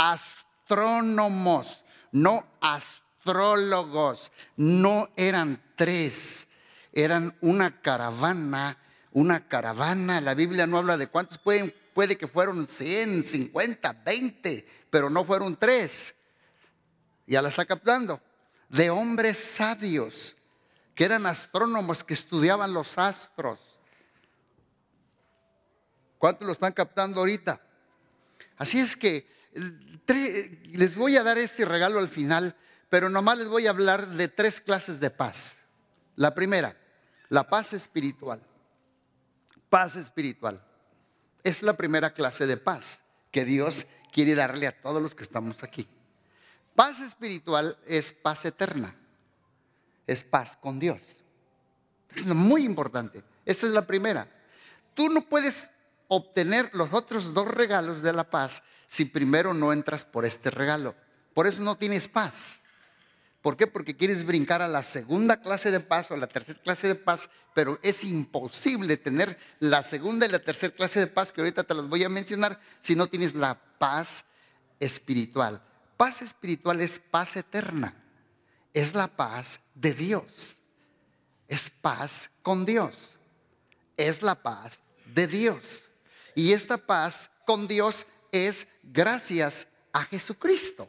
astrónomos, 0.00 1.84
no 2.10 2.46
astrólogos, 2.62 4.32
no 4.56 5.10
eran 5.14 5.62
tres, 5.76 6.52
eran 6.92 7.36
una 7.42 7.82
caravana, 7.82 8.78
una 9.12 9.46
caravana. 9.46 10.22
La 10.22 10.32
Biblia 10.32 10.66
no 10.66 10.78
habla 10.78 10.96
de 10.96 11.08
cuántos 11.08 11.36
pueden, 11.36 11.74
puede 11.92 12.16
que 12.16 12.26
fueron 12.26 12.66
100, 12.66 13.24
50, 13.24 13.92
20, 14.04 14.66
pero 14.88 15.10
no 15.10 15.22
fueron 15.22 15.56
tres. 15.56 16.14
Ya 17.26 17.42
la 17.42 17.50
está 17.50 17.66
captando. 17.66 18.22
De 18.70 18.88
hombres 18.88 19.36
sabios, 19.38 20.34
que 20.94 21.04
eran 21.04 21.26
astrónomos, 21.26 22.02
que 22.02 22.14
estudiaban 22.14 22.72
los 22.72 22.96
astros. 22.96 23.78
¿Cuántos 26.18 26.46
lo 26.46 26.52
están 26.52 26.72
captando 26.72 27.20
ahorita? 27.20 27.60
Así 28.56 28.78
es 28.78 28.96
que 28.96 29.39
les 29.52 30.96
voy 30.96 31.16
a 31.16 31.22
dar 31.22 31.38
este 31.38 31.64
regalo 31.64 31.98
al 31.98 32.08
final, 32.08 32.56
pero 32.88 33.08
nomás 33.08 33.38
les 33.38 33.48
voy 33.48 33.66
a 33.66 33.70
hablar 33.70 34.06
de 34.08 34.28
tres 34.28 34.60
clases 34.60 35.00
de 35.00 35.10
paz. 35.10 35.58
La 36.16 36.34
primera, 36.34 36.76
la 37.28 37.48
paz 37.48 37.72
espiritual. 37.72 38.42
Paz 39.68 39.96
espiritual. 39.96 40.62
Es 41.44 41.62
la 41.62 41.74
primera 41.74 42.12
clase 42.12 42.46
de 42.46 42.56
paz 42.56 43.02
que 43.30 43.44
Dios 43.44 43.86
quiere 44.12 44.34
darle 44.34 44.66
a 44.66 44.80
todos 44.80 45.00
los 45.00 45.14
que 45.14 45.22
estamos 45.22 45.62
aquí. 45.62 45.88
Paz 46.74 47.00
espiritual 47.00 47.78
es 47.86 48.12
paz 48.12 48.44
eterna. 48.44 48.94
Es 50.06 50.24
paz 50.24 50.56
con 50.56 50.80
Dios. 50.80 51.22
Es 52.14 52.26
muy 52.26 52.64
importante. 52.64 53.22
Esta 53.44 53.66
es 53.66 53.72
la 53.72 53.86
primera. 53.86 54.28
Tú 54.94 55.08
no 55.08 55.22
puedes 55.22 55.70
obtener 56.12 56.68
los 56.74 56.92
otros 56.92 57.34
dos 57.34 57.46
regalos 57.46 58.02
de 58.02 58.12
la 58.12 58.28
paz 58.28 58.64
si 58.86 59.04
primero 59.04 59.54
no 59.54 59.72
entras 59.72 60.04
por 60.04 60.26
este 60.26 60.50
regalo. 60.50 60.96
Por 61.34 61.46
eso 61.46 61.62
no 61.62 61.78
tienes 61.78 62.08
paz. 62.08 62.62
¿Por 63.40 63.56
qué? 63.56 63.68
Porque 63.68 63.96
quieres 63.96 64.26
brincar 64.26 64.60
a 64.60 64.66
la 64.66 64.82
segunda 64.82 65.40
clase 65.40 65.70
de 65.70 65.78
paz 65.78 66.10
o 66.10 66.14
a 66.14 66.16
la 66.16 66.26
tercera 66.26 66.58
clase 66.60 66.88
de 66.88 66.96
paz, 66.96 67.30
pero 67.54 67.78
es 67.82 68.02
imposible 68.02 68.96
tener 68.96 69.38
la 69.60 69.84
segunda 69.84 70.26
y 70.26 70.30
la 70.30 70.40
tercera 70.40 70.74
clase 70.74 70.98
de 70.98 71.06
paz, 71.06 71.32
que 71.32 71.40
ahorita 71.40 71.62
te 71.62 71.74
las 71.74 71.88
voy 71.88 72.02
a 72.02 72.08
mencionar, 72.08 72.60
si 72.80 72.96
no 72.96 73.06
tienes 73.06 73.34
la 73.34 73.58
paz 73.78 74.24
espiritual. 74.80 75.62
Paz 75.96 76.22
espiritual 76.22 76.80
es 76.80 76.98
paz 76.98 77.36
eterna, 77.36 77.94
es 78.74 78.94
la 78.94 79.06
paz 79.06 79.60
de 79.76 79.94
Dios, 79.94 80.56
es 81.46 81.70
paz 81.70 82.32
con 82.42 82.66
Dios, 82.66 83.16
es 83.96 84.22
la 84.22 84.34
paz 84.34 84.80
de 85.14 85.28
Dios. 85.28 85.89
Y 86.40 86.54
esta 86.54 86.78
paz 86.78 87.28
con 87.44 87.68
Dios 87.68 88.06
es 88.32 88.66
gracias 88.82 89.66
a 89.92 90.04
Jesucristo. 90.04 90.88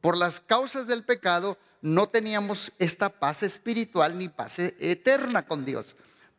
Por 0.00 0.16
las 0.16 0.40
causas 0.40 0.86
del 0.86 1.04
pecado 1.04 1.58
no 1.82 2.08
teníamos 2.08 2.72
esta 2.78 3.10
paz 3.10 3.42
espiritual 3.42 4.16
ni 4.16 4.30
paz 4.30 4.60
eterna 4.60 5.46
con 5.46 5.66
Dios. 5.66 5.94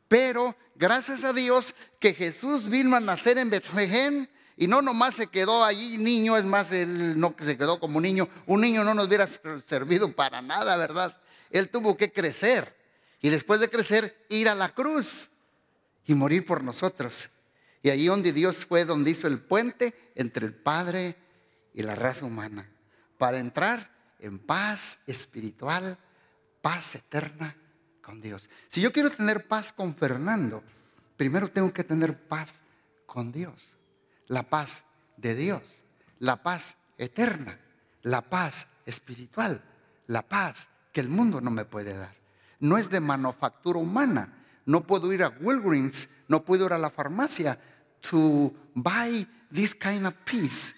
Pero 0.08 0.56
gracias 0.74 1.24
a 1.24 1.32
Dios 1.32 1.76
que 2.00 2.16
Jesús 2.16 2.70
vino 2.70 2.96
a 2.96 3.00
nacer 3.00 3.38
en 3.38 3.52
Betlehem 3.52 4.26
y 4.58 4.66
no 4.66 4.82
nomás 4.82 5.14
se 5.14 5.28
quedó 5.28 5.64
allí 5.64 6.00
niño, 6.00 6.36
es 6.36 6.46
más, 6.46 6.72
él 6.72 7.20
no 7.20 7.36
se 7.40 7.56
quedó 7.56 7.80
como 7.80 8.02
niño. 8.02 8.28
Un 8.48 8.62
niño 8.62 8.84
no 8.84 8.96
nos 8.96 9.10
hubiera 9.10 9.28
servido 9.28 10.12
para 10.12 10.42
nada, 10.42 10.76
¿verdad? 10.76 11.16
Él 11.52 11.70
tuvo 11.70 11.98
que 11.98 12.12
crecer 12.12 12.76
y 13.22 13.30
después 13.30 13.60
de 13.60 13.70
crecer 13.70 14.26
ir 14.30 14.50
a 14.50 14.56
la 14.56 14.74
cruz 14.74 15.30
y 16.08 16.16
morir 16.16 16.48
por 16.48 16.64
nosotros. 16.64 17.30
Y 17.84 17.90
allí 17.90 18.06
donde 18.06 18.32
Dios 18.32 18.66
fue, 18.66 18.86
donde 18.86 19.12
hizo 19.12 19.28
el 19.28 19.40
puente 19.40 19.94
entre 20.16 20.48
el 20.48 20.54
Padre 20.54 21.18
y 21.74 21.84
la 21.84 21.96
raza 21.96 22.26
humana 22.26 22.70
para 23.18 23.40
entrar 23.40 23.92
en 24.20 24.40
paz 24.40 25.00
espiritual, 25.06 25.98
paz 26.62 26.96
eterna 26.96 27.56
con 28.02 28.22
Dios. 28.22 28.50
Si 28.70 28.80
yo 28.80 28.94
quiero 28.94 29.12
tener 29.12 29.48
paz 29.48 29.74
con 29.74 29.96
Fernando, 29.96 30.64
primero 31.18 31.50
tengo 31.50 31.74
que 31.74 31.84
tener 31.84 32.18
paz 32.18 32.62
con 33.06 33.34
Dios. 33.34 33.76
La 34.28 34.44
paz 34.44 34.86
de 35.18 35.36
Dios, 35.36 35.84
la 36.20 36.42
paz 36.42 36.78
eterna, 36.98 37.60
la 38.02 38.22
paz 38.22 38.68
espiritual, 38.86 39.62
la 40.08 40.22
paz 40.22 40.70
que 40.94 41.02
el 41.02 41.10
mundo 41.10 41.42
no 41.42 41.52
me 41.52 41.66
puede 41.66 41.98
dar. 41.98 42.16
No 42.62 42.78
es 42.78 42.90
de 42.90 43.02
manufactura 43.02 43.80
humana. 43.80 44.40
No 44.66 44.88
puedo 44.88 45.12
ir 45.12 45.24
a 45.24 45.30
Walgreens, 45.42 46.08
no 46.30 46.46
puedo 46.46 46.66
ir 46.68 46.72
a 46.72 46.78
la 46.78 46.90
farmacia 46.90 47.60
to 48.10 48.54
buy 48.74 49.26
this 49.50 49.76
kind 49.76 50.06
of 50.06 50.14
peace 50.26 50.76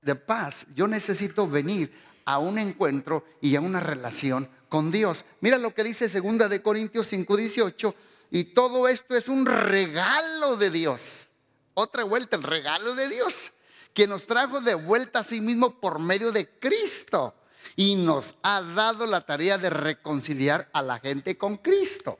de 0.00 0.14
paz, 0.14 0.66
yo 0.74 0.86
necesito 0.86 1.48
venir 1.48 1.92
a 2.24 2.38
un 2.38 2.58
encuentro 2.58 3.24
y 3.40 3.56
a 3.56 3.60
una 3.60 3.80
relación 3.80 4.48
con 4.68 4.90
Dios. 4.90 5.24
Mira 5.40 5.58
lo 5.58 5.74
que 5.74 5.84
dice 5.84 6.08
segunda 6.08 6.48
de 6.48 6.62
Corintios 6.62 7.12
5:18 7.12 7.94
y 8.30 8.44
todo 8.44 8.88
esto 8.88 9.16
es 9.16 9.28
un 9.28 9.46
regalo 9.46 10.56
de 10.56 10.70
Dios. 10.70 11.28
Otra 11.74 12.04
vuelta, 12.04 12.36
el 12.36 12.42
regalo 12.42 12.94
de 12.94 13.08
Dios, 13.08 13.52
que 13.94 14.06
nos 14.06 14.26
trajo 14.26 14.60
de 14.60 14.74
vuelta 14.74 15.20
a 15.20 15.24
sí 15.24 15.40
mismo 15.40 15.80
por 15.80 15.98
medio 15.98 16.32
de 16.32 16.48
Cristo 16.58 17.34
y 17.76 17.94
nos 17.94 18.34
ha 18.42 18.60
dado 18.62 19.06
la 19.06 19.20
tarea 19.20 19.58
de 19.58 19.70
reconciliar 19.70 20.68
a 20.72 20.82
la 20.82 20.98
gente 20.98 21.38
con 21.38 21.58
Cristo. 21.58 22.18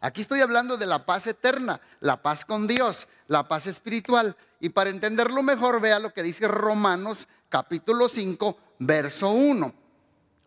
Aquí 0.00 0.20
estoy 0.20 0.40
hablando 0.40 0.76
de 0.76 0.86
la 0.86 1.06
paz 1.06 1.26
eterna, 1.26 1.80
la 2.00 2.22
paz 2.22 2.44
con 2.44 2.66
Dios, 2.66 3.08
la 3.28 3.46
paz 3.46 3.66
espiritual. 3.66 4.36
Y 4.60 4.70
para 4.70 4.90
entenderlo 4.90 5.42
mejor, 5.42 5.80
vea 5.80 6.00
lo 6.00 6.12
que 6.12 6.24
dice 6.24 6.48
Romanos 6.48 7.28
capítulo 7.48 8.08
5, 8.08 8.58
verso 8.80 9.30
1. 9.30 9.72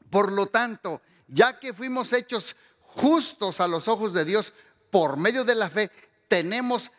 Por 0.09 0.31
lo 0.33 0.47
tanto, 0.47 1.01
ya 1.27 1.59
que 1.59 1.73
fuimos 1.73 2.11
hechos 2.11 2.55
justos 2.81 3.61
a 3.61 3.67
los 3.67 3.87
ojos 3.87 4.13
de 4.13 4.25
Dios 4.25 4.51
por 4.89 5.15
medio 5.15 5.45
de 5.45 5.55
la 5.55 5.69
fe, 5.69 5.89
tenemos 6.27 6.91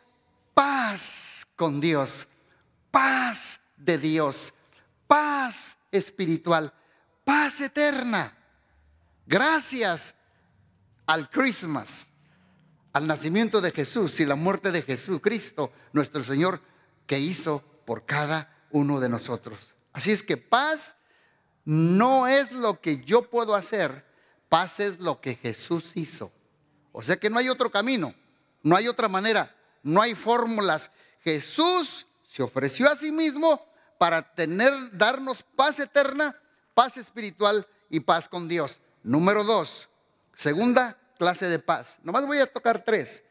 paz 0.54 1.46
con 1.57 1.80
Dios, 1.80 2.26
paz 2.90 3.61
de 3.76 3.98
Dios, 3.98 4.54
paz 5.07 5.76
espiritual, 5.90 6.72
paz 7.24 7.61
eterna. 7.61 8.35
Gracias 9.26 10.14
al 11.07 11.28
Christmas 11.28 12.12
al 12.92 13.07
nacimiento 13.07 13.61
de 13.61 13.72
Jesús 13.72 14.20
y 14.20 14.26
la 14.26 14.35
muerte 14.35 14.70
de 14.70 14.83
Jesucristo, 14.83 15.72
nuestro 15.92 16.24
Señor, 16.24 16.61
que 17.07 17.18
hizo 17.18 17.62
por 17.85 18.05
cada 18.05 18.55
uno 18.70 19.00
de 19.00 19.09
nosotros. 19.09 19.74
Así 19.92 20.12
es 20.12 20.22
que 20.22 20.37
paz 20.37 20.96
no 21.64 22.26
es 22.28 22.52
lo 22.52 22.81
que 22.81 23.02
yo 23.02 23.31
puedo 23.31 23.55
hacer, 23.55 24.05
paz 24.48 24.81
es 24.81 25.00
lo 25.00 25.20
que 25.20 25.37
Jesús 25.37 25.92
hizo. 25.94 26.33
O 26.92 27.02
sea 27.02 27.16
que 27.16 27.31
no 27.31 27.38
hay 27.38 27.48
otro 27.48 27.70
camino, 27.70 28.14
no 28.62 28.76
hay 28.76 28.88
otra 28.88 29.09
manera, 29.09 29.57
no 29.83 30.02
hay 30.02 30.14
fórmulas. 30.14 30.90
Jesús 31.22 32.07
se 32.22 32.42
ofreció 32.42 32.88
a 32.88 32.96
sí 32.96 33.11
mismo 33.11 33.64
para 33.98 34.35
tener, 34.35 34.72
darnos 34.92 35.42
paz 35.42 35.78
eterna, 35.81 36.37
paz 36.74 36.96
espiritual 36.96 37.66
y 37.88 38.00
paz 38.00 38.28
con 38.28 38.48
Dios. 38.48 38.81
Número 39.02 39.44
dos, 39.44 39.88
segunda 40.35 40.98
clase 41.22 41.46
de 41.46 41.61
paz. 41.61 42.00
Nomás 42.02 42.26
voy 42.26 42.40
a 42.40 42.46
tocar 42.46 42.82
tres. 42.82 43.22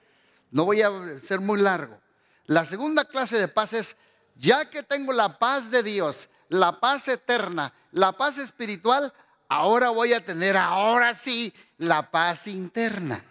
No 0.49 0.63
voy 0.63 0.81
a 0.81 0.89
ser 1.19 1.41
muy 1.41 1.59
largo. 1.59 1.99
La 2.45 2.63
segunda 2.63 3.03
clase 3.03 3.37
de 3.37 3.49
paz 3.49 3.73
es, 3.73 3.97
ya 4.37 4.69
que 4.69 4.81
tengo 4.81 5.11
la 5.11 5.37
paz 5.37 5.69
de 5.69 5.83
Dios, 5.83 6.29
la 6.47 6.79
paz 6.79 7.09
eterna, 7.09 7.73
la 7.91 8.13
paz 8.13 8.37
espiritual, 8.37 9.13
ahora 9.49 9.89
voy 9.89 10.13
a 10.13 10.23
tener, 10.23 10.55
ahora 10.55 11.13
sí, 11.13 11.53
la 11.77 12.09
paz 12.09 12.47
interna, 12.47 13.25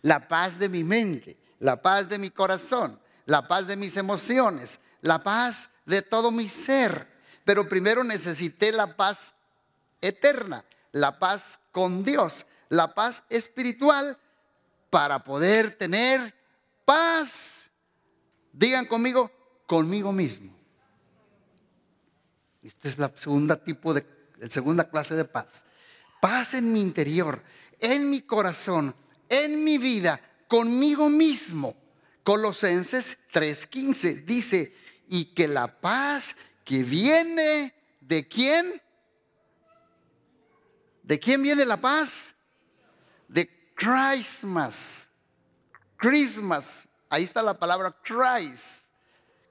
la 0.00 0.26
paz 0.26 0.58
de 0.58 0.68
mi 0.68 0.82
mente, 0.82 1.38
la 1.60 1.80
paz 1.80 2.08
de 2.08 2.18
mi 2.18 2.30
corazón, 2.30 2.98
la 3.24 3.46
paz 3.46 3.68
de 3.68 3.76
mis 3.76 3.96
emociones, 3.96 4.80
la 5.00 5.22
paz 5.22 5.70
de 5.86 6.02
todo 6.02 6.32
mi 6.32 6.48
ser. 6.48 7.06
Pero 7.44 7.68
primero 7.68 8.02
necesité 8.02 8.72
la 8.72 8.96
paz 8.96 9.32
eterna, 10.00 10.64
la 10.90 11.20
paz 11.20 11.60
con 11.70 12.02
Dios 12.02 12.46
la 12.72 12.94
paz 12.94 13.22
espiritual 13.28 14.18
para 14.88 15.22
poder 15.22 15.76
tener 15.76 16.34
paz. 16.86 17.70
Digan 18.50 18.86
conmigo, 18.86 19.30
conmigo 19.66 20.10
mismo. 20.10 20.56
Esta 22.62 22.88
es 22.88 22.98
la 22.98 23.12
segunda 23.14 23.62
tipo 23.62 23.92
de, 23.92 24.06
segunda 24.48 24.88
clase 24.88 25.14
de 25.14 25.26
paz. 25.26 25.66
Paz 26.22 26.54
en 26.54 26.72
mi 26.72 26.80
interior, 26.80 27.42
en 27.78 28.08
mi 28.08 28.22
corazón, 28.22 28.94
en 29.28 29.64
mi 29.64 29.76
vida, 29.76 30.18
conmigo 30.48 31.10
mismo. 31.10 31.76
Colosenses 32.24 33.18
3:15 33.34 34.24
dice, 34.24 34.74
y 35.08 35.26
que 35.34 35.46
la 35.46 35.78
paz 35.78 36.36
que 36.64 36.82
viene 36.82 37.74
de 38.00 38.26
quién? 38.26 38.80
¿De 41.02 41.20
quién 41.20 41.42
viene 41.42 41.66
la 41.66 41.76
paz? 41.76 42.36
Christmas. 43.82 45.10
Christmas. 45.96 46.86
Ahí 47.08 47.24
está 47.24 47.42
la 47.42 47.58
palabra 47.58 47.94
Christ. 48.02 48.90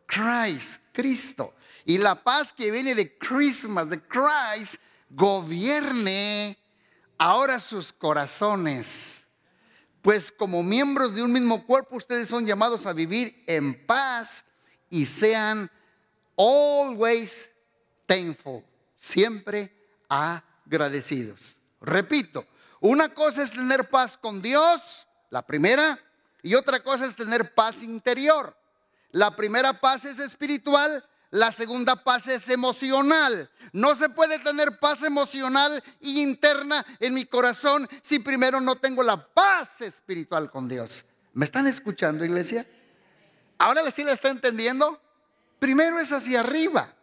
Christ, 0.05 0.81
Cristo. 0.93 1.53
Y 1.85 1.97
la 1.97 2.15
paz 2.23 2.53
que 2.53 2.71
viene 2.71 2.95
de 2.95 3.17
Christmas, 3.17 3.89
de 3.89 4.01
Christ, 4.01 4.75
gobierne 5.09 6.57
ahora 7.17 7.59
sus 7.59 7.91
corazones. 7.91 9.27
Pues 10.01 10.31
como 10.31 10.63
miembros 10.63 11.13
de 11.13 11.23
un 11.23 11.31
mismo 11.31 11.65
cuerpo, 11.65 11.97
ustedes 11.97 12.29
son 12.29 12.45
llamados 12.45 12.85
a 12.85 12.93
vivir 12.93 13.43
en 13.47 13.85
paz 13.85 14.45
y 14.89 15.05
sean 15.05 15.69
always 16.37 17.51
thankful, 18.05 18.63
siempre 18.95 19.71
agradecidos. 20.09 21.57
Repito, 21.81 22.45
una 22.81 23.09
cosa 23.09 23.43
es 23.43 23.51
tener 23.51 23.89
paz 23.89 24.17
con 24.17 24.41
Dios, 24.41 25.07
la 25.29 25.45
primera, 25.45 25.99
y 26.41 26.55
otra 26.55 26.83
cosa 26.83 27.05
es 27.05 27.15
tener 27.15 27.53
paz 27.53 27.83
interior. 27.83 28.57
La 29.11 29.35
primera 29.35 29.79
paz 29.79 30.05
es 30.05 30.17
espiritual, 30.17 31.05
la 31.29 31.51
segunda 31.51 31.95
paz 31.95 32.27
es 32.27 32.49
emocional. 32.49 33.49
No 33.71 33.93
se 33.93 34.09
puede 34.09 34.39
tener 34.39 34.79
paz 34.79 35.03
emocional 35.03 35.83
e 36.01 36.09
interna 36.09 36.83
en 36.99 37.13
mi 37.13 37.25
corazón 37.25 37.87
si 38.01 38.17
primero 38.17 38.59
no 38.59 38.75
tengo 38.75 39.03
la 39.03 39.27
paz 39.27 39.81
espiritual 39.81 40.49
con 40.49 40.67
Dios. 40.67 41.05
¿Me 41.33 41.45
están 41.45 41.67
escuchando, 41.67 42.25
iglesia? 42.25 42.65
¿Ahora 43.59 43.89
sí 43.91 44.03
la 44.03 44.11
está 44.11 44.29
entendiendo? 44.29 44.99
Primero 45.59 45.99
es 45.99 46.11
hacia 46.11 46.39
arriba. 46.39 46.95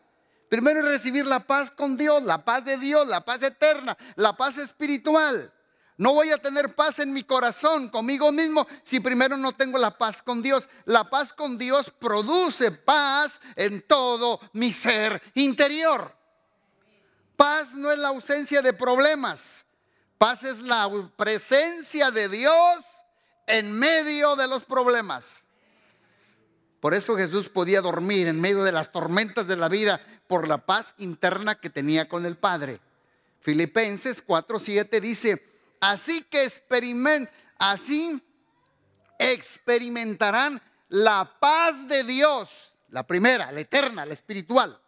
Primero 0.48 0.80
es 0.80 0.86
recibir 0.86 1.24
la 1.24 1.40
paz 1.40 1.70
con 1.70 1.96
Dios, 1.96 2.22
la 2.24 2.44
paz 2.44 2.64
de 2.64 2.78
Dios, 2.78 3.06
la 3.06 3.24
paz 3.24 3.42
eterna, 3.42 3.96
la 4.16 4.36
paz 4.36 4.58
espiritual. 4.58 5.52
No 5.98 6.14
voy 6.14 6.30
a 6.30 6.38
tener 6.38 6.74
paz 6.76 7.00
en 7.00 7.12
mi 7.12 7.24
corazón 7.24 7.88
conmigo 7.88 8.30
mismo 8.30 8.66
si 8.84 9.00
primero 9.00 9.36
no 9.36 9.52
tengo 9.52 9.78
la 9.78 9.98
paz 9.98 10.22
con 10.22 10.40
Dios. 10.40 10.68
La 10.84 11.10
paz 11.10 11.32
con 11.32 11.58
Dios 11.58 11.90
produce 11.90 12.70
paz 12.70 13.40
en 13.56 13.82
todo 13.82 14.40
mi 14.52 14.72
ser 14.72 15.20
interior. 15.34 16.14
Paz 17.36 17.74
no 17.74 17.90
es 17.90 17.98
la 17.98 18.08
ausencia 18.08 18.62
de 18.62 18.72
problemas. 18.72 19.64
Paz 20.18 20.44
es 20.44 20.60
la 20.60 20.88
presencia 21.16 22.12
de 22.12 22.28
Dios 22.28 22.84
en 23.48 23.76
medio 23.76 24.36
de 24.36 24.46
los 24.46 24.62
problemas. 24.62 25.46
Por 26.80 26.94
eso 26.94 27.16
Jesús 27.16 27.48
podía 27.48 27.80
dormir 27.80 28.28
en 28.28 28.40
medio 28.40 28.62
de 28.62 28.70
las 28.70 28.92
tormentas 28.92 29.48
de 29.48 29.56
la 29.56 29.68
vida 29.68 30.00
por 30.28 30.46
la 30.46 30.58
paz 30.58 30.94
interna 30.98 31.56
que 31.56 31.70
tenía 31.70 32.08
con 32.08 32.24
el 32.24 32.36
Padre. 32.36 32.80
Filipenses 33.40 34.24
4:7 34.24 35.00
dice, 35.00 35.57
Así 35.80 36.22
que 36.24 36.44
experiment, 36.44 37.30
así 37.58 38.22
experimentarán 39.18 40.60
la 40.88 41.38
paz 41.38 41.86
de 41.88 42.04
Dios, 42.04 42.74
la 42.90 43.06
primera, 43.06 43.52
la 43.52 43.60
eterna, 43.60 44.06
la 44.06 44.14
espiritual, 44.14 44.80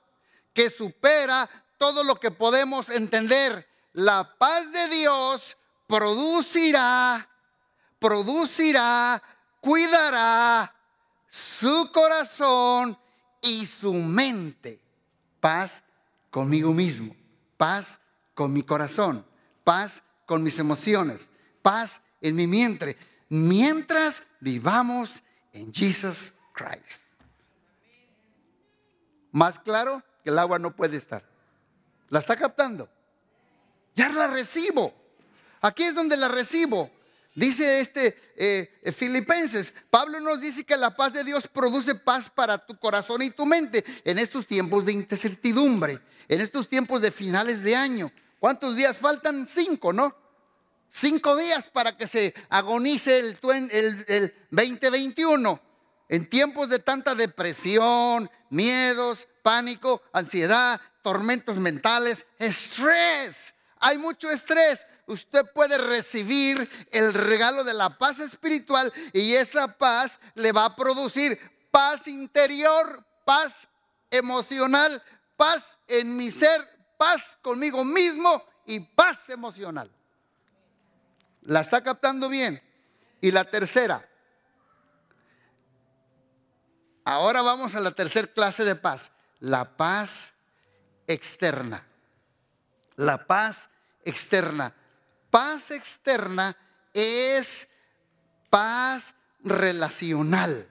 que 0.53 0.71
supera 0.71 1.49
todo 1.79 2.05
lo 2.05 2.17
que 2.17 2.31
podemos 2.31 2.91
entender. 2.91 3.69
La 3.93 4.37
paz 4.39 4.73
de 4.73 4.89
Dios 4.89 5.57
producirá, 5.87 7.29
producirá, 7.99 9.23
cuidará 9.61 10.75
su 11.29 11.91
corazón 11.93 12.99
y 13.43 13.67
su 13.67 13.93
mente. 13.93 14.81
Paz 15.41 15.83
conmigo 16.31 16.73
mismo, 16.73 17.15
paz 17.57 18.01
con 18.35 18.53
mi 18.53 18.63
corazón, 18.63 19.27
paz 19.65 20.03
con 20.31 20.45
mis 20.45 20.61
emociones, 20.61 21.29
paz 21.61 22.03
en 22.21 22.37
mi 22.37 22.47
vientre, 22.47 22.97
mientras 23.29 24.23
vivamos 24.39 25.25
en 25.53 25.75
Jesus 25.75 26.35
Christ. 26.53 27.07
Más 29.33 29.59
claro 29.59 30.05
que 30.23 30.31
el 30.31 30.39
agua 30.39 30.61
no 30.61 30.77
puede 30.77 30.99
estar. 30.99 31.29
¿La 32.11 32.21
está 32.21 32.37
captando? 32.37 32.89
Ya 33.97 34.09
la 34.11 34.29
recibo. 34.29 34.95
Aquí 35.63 35.83
es 35.83 35.97
donde 35.97 36.17
la 36.17 36.29
recibo. 36.29 36.89
Dice 37.35 37.81
este 37.81 38.17
eh, 38.37 38.93
Filipenses, 38.97 39.75
Pablo 39.91 40.21
nos 40.21 40.41
dice 40.43 40.63
que 40.63 40.77
la 40.77 40.95
paz 40.95 41.13
de 41.13 41.25
Dios 41.25 41.49
produce 41.49 41.97
paz 41.97 42.31
para 42.31 42.57
tu 42.57 42.79
corazón 42.79 43.23
y 43.23 43.31
tu 43.31 43.47
mente 43.47 43.85
en 44.05 44.21
estos 44.21 44.47
tiempos 44.47 44.87
de 44.87 44.93
incertidumbre, 44.93 45.99
en 46.29 46.41
estos 46.41 46.69
tiempos 46.69 47.03
de 47.03 47.11
finales 47.11 47.65
de 47.65 47.75
año. 47.75 48.13
¿Cuántos 48.39 48.77
días 48.77 48.97
faltan? 48.97 49.49
Cinco, 49.49 49.93
¿no? 49.93 50.20
Cinco 50.93 51.37
días 51.37 51.69
para 51.69 51.97
que 51.97 52.09
se 52.09 52.35
agonice 52.49 53.21
el, 53.21 53.39
el 54.09 54.35
2021. 54.51 55.61
En 56.09 56.29
tiempos 56.29 56.69
de 56.69 56.81
tanta 56.81 57.15
depresión, 57.15 58.29
miedos, 58.51 59.29
pánico, 59.45 60.03
ansiedad, 60.13 60.81
tormentos 61.03 61.57
mentales, 61.59 62.27
estrés. 62.41 63.55
Hay 63.79 63.99
mucho 63.99 64.29
estrés. 64.31 64.85
Usted 65.07 65.47
puede 65.55 65.79
recibir 65.79 66.69
el 66.91 67.15
regalo 67.15 67.63
de 67.63 67.75
la 67.75 67.97
paz 67.97 68.19
espiritual 68.19 68.93
y 69.13 69.35
esa 69.35 69.79
paz 69.79 70.19
le 70.35 70.51
va 70.51 70.65
a 70.65 70.77
producir 70.77 71.39
paz 71.71 72.09
interior, 72.09 73.07
paz 73.25 73.69
emocional, 74.11 75.01
paz 75.37 75.79
en 75.87 76.17
mi 76.17 76.33
ser, 76.33 76.69
paz 76.99 77.39
conmigo 77.43 77.85
mismo 77.85 78.45
y 78.67 78.81
paz 78.81 79.29
emocional. 79.31 79.91
¿La 81.43 81.61
está 81.61 81.83
captando 81.83 82.29
bien? 82.29 82.63
Y 83.21 83.31
la 83.31 83.45
tercera. 83.45 84.07
Ahora 87.05 87.43
vamos 87.43 87.75
a 87.75 87.81
la 87.81 87.93
tercera 87.93 88.29
clase 88.29 88.65
de 88.65 88.75
paz. 88.75 89.13
La 89.41 89.77
paz 89.77 90.35
externa. 91.07 91.87
La 92.97 93.27
paz 93.27 93.71
externa. 94.05 94.75
Paz 95.31 95.71
externa 95.71 96.57
es 96.93 97.71
paz 98.51 99.15
relacional. 99.43 100.69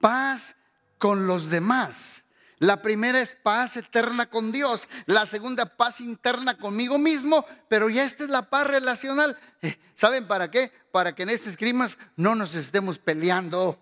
Paz 0.00 0.56
con 0.98 1.26
los 1.26 1.50
demás. 1.50 2.24
La 2.60 2.82
primera 2.82 3.18
es 3.18 3.32
paz 3.32 3.78
eterna 3.78 4.26
con 4.26 4.52
Dios. 4.52 4.86
La 5.06 5.24
segunda, 5.24 5.64
paz 5.64 6.02
interna 6.02 6.58
conmigo 6.58 6.98
mismo. 6.98 7.46
Pero 7.68 7.88
ya 7.88 8.04
esta 8.04 8.22
es 8.22 8.28
la 8.28 8.50
paz 8.50 8.66
relacional. 8.66 9.36
Eh, 9.62 9.78
¿Saben 9.94 10.28
para 10.28 10.50
qué? 10.50 10.70
Para 10.92 11.14
que 11.14 11.22
en 11.22 11.30
estos 11.30 11.56
climas 11.56 11.96
no 12.16 12.34
nos 12.34 12.54
estemos 12.54 12.98
peleando. 12.98 13.78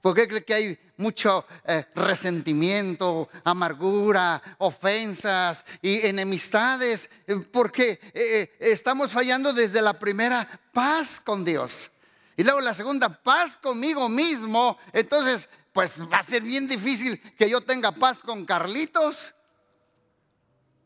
¿Por 0.00 0.16
qué 0.16 0.26
cree 0.26 0.44
que 0.44 0.54
hay 0.54 0.78
mucho 0.96 1.46
eh, 1.64 1.86
resentimiento, 1.94 3.28
amargura, 3.44 4.42
ofensas 4.58 5.64
y 5.80 6.06
enemistades? 6.06 7.08
Eh, 7.28 7.36
porque 7.36 8.00
estamos 8.58 9.12
fallando 9.12 9.52
desde 9.52 9.80
la 9.80 9.96
primera 9.96 10.48
paz 10.72 11.20
con 11.20 11.44
Dios. 11.44 11.92
Y 12.36 12.42
luego 12.42 12.60
la 12.60 12.74
segunda, 12.74 13.08
paz 13.08 13.56
conmigo 13.56 14.08
mismo. 14.08 14.76
Entonces, 14.92 15.48
pues 15.76 16.00
va 16.10 16.16
a 16.20 16.22
ser 16.22 16.42
bien 16.42 16.66
difícil 16.66 17.20
que 17.36 17.50
yo 17.50 17.60
tenga 17.60 17.92
paz 17.92 18.20
con 18.20 18.46
Carlitos. 18.46 19.34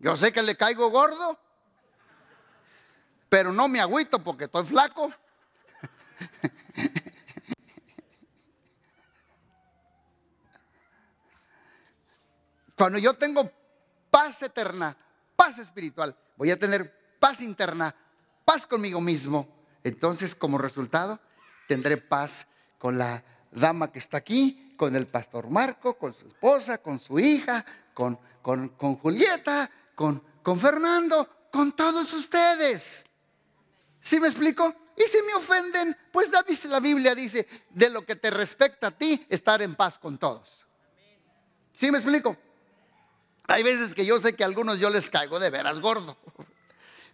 Yo 0.01 0.17
sé 0.17 0.33
que 0.33 0.43
le 0.43 0.57
caigo 0.57 0.91
gordo, 0.91 1.39
pero 3.29 3.53
no 3.53 3.69
me 3.69 3.79
agüito 3.79 4.19
porque 4.21 4.47
estoy 4.47 4.67
flaco. 4.67 5.15
Cuando 12.77 12.99
yo 12.99 13.15
tengo 13.15 13.49
paz 14.11 14.43
eterna, 14.43 14.97
paz 15.37 15.59
espiritual, 15.59 16.17
voy 16.37 16.51
a 16.51 16.59
tener 16.59 17.17
paz 17.21 17.43
interna, 17.43 17.95
paz 18.45 18.67
conmigo 18.67 19.01
mismo. 19.01 19.47
Entonces, 19.85 20.35
como 20.35 20.59
resultado, 20.59 21.21
tendré 21.69 21.97
paz 21.97 22.49
con 22.81 22.99
la 22.99 23.23
dama 23.51 23.91
que 23.93 23.99
está 23.99 24.19
aquí, 24.19 24.75
con 24.77 24.97
el 24.97 25.07
pastor 25.07 25.51
Marco, 25.51 25.99
con 25.99 26.15
su 26.15 26.27
esposa, 26.27 26.79
con 26.79 27.01
su 27.01 27.19
hija, 27.19 27.65
con, 27.95 28.19
con, 28.43 28.97
Julieta, 28.97 29.71
con, 29.95 30.23
con 30.43 30.59
Fernando, 30.59 31.49
con 31.53 31.73
todos 31.73 32.13
ustedes. 32.13 33.05
¿Sí 34.01 34.19
me 34.19 34.29
explico? 34.29 34.75
Y 34.97 35.03
si 35.03 35.23
me 35.23 35.35
ofenden, 35.35 35.97
pues 36.13 36.31
la 36.31 36.81
Biblia 36.81 37.15
dice, 37.15 37.47
de 37.71 37.91
lo 37.91 38.05
que 38.05 38.17
te 38.17 38.31
respecta 38.31 38.89
a 38.89 38.91
ti, 38.91 39.27
estar 39.29 39.61
en 39.63 39.75
paz 39.75 39.99
con 39.99 40.19
todos. 40.19 40.65
¿Sí 41.75 41.91
me 41.91 41.99
explico? 41.99 42.37
Hay 43.47 43.63
veces 43.63 43.95
que 43.95 44.07
yo 44.07 44.19
sé 44.19 44.35
que 44.37 44.45
a 44.45 44.47
algunos 44.47 44.79
yo 44.79 44.91
les 44.91 45.11
caigo 45.11 45.41
de 45.41 45.51
veras 45.51 45.81
gordo. 45.81 46.17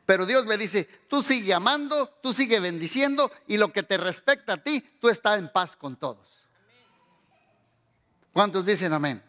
Pero 0.06 0.24
Dios 0.24 0.46
me 0.46 0.56
dice, 0.56 0.88
tú 1.08 1.22
sigue 1.22 1.52
amando, 1.52 2.08
tú 2.22 2.32
sigue 2.32 2.60
bendiciendo 2.60 3.30
y 3.48 3.56
lo 3.56 3.72
que 3.72 3.82
te 3.82 3.96
respecta 3.96 4.54
a 4.54 4.56
ti, 4.56 4.80
tú 5.00 5.08
estás 5.08 5.38
en 5.38 5.52
paz 5.52 5.74
con 5.74 5.96
todos. 5.96 6.46
¿Cuántos 8.32 8.64
dicen 8.64 8.92
amén? 8.92 9.22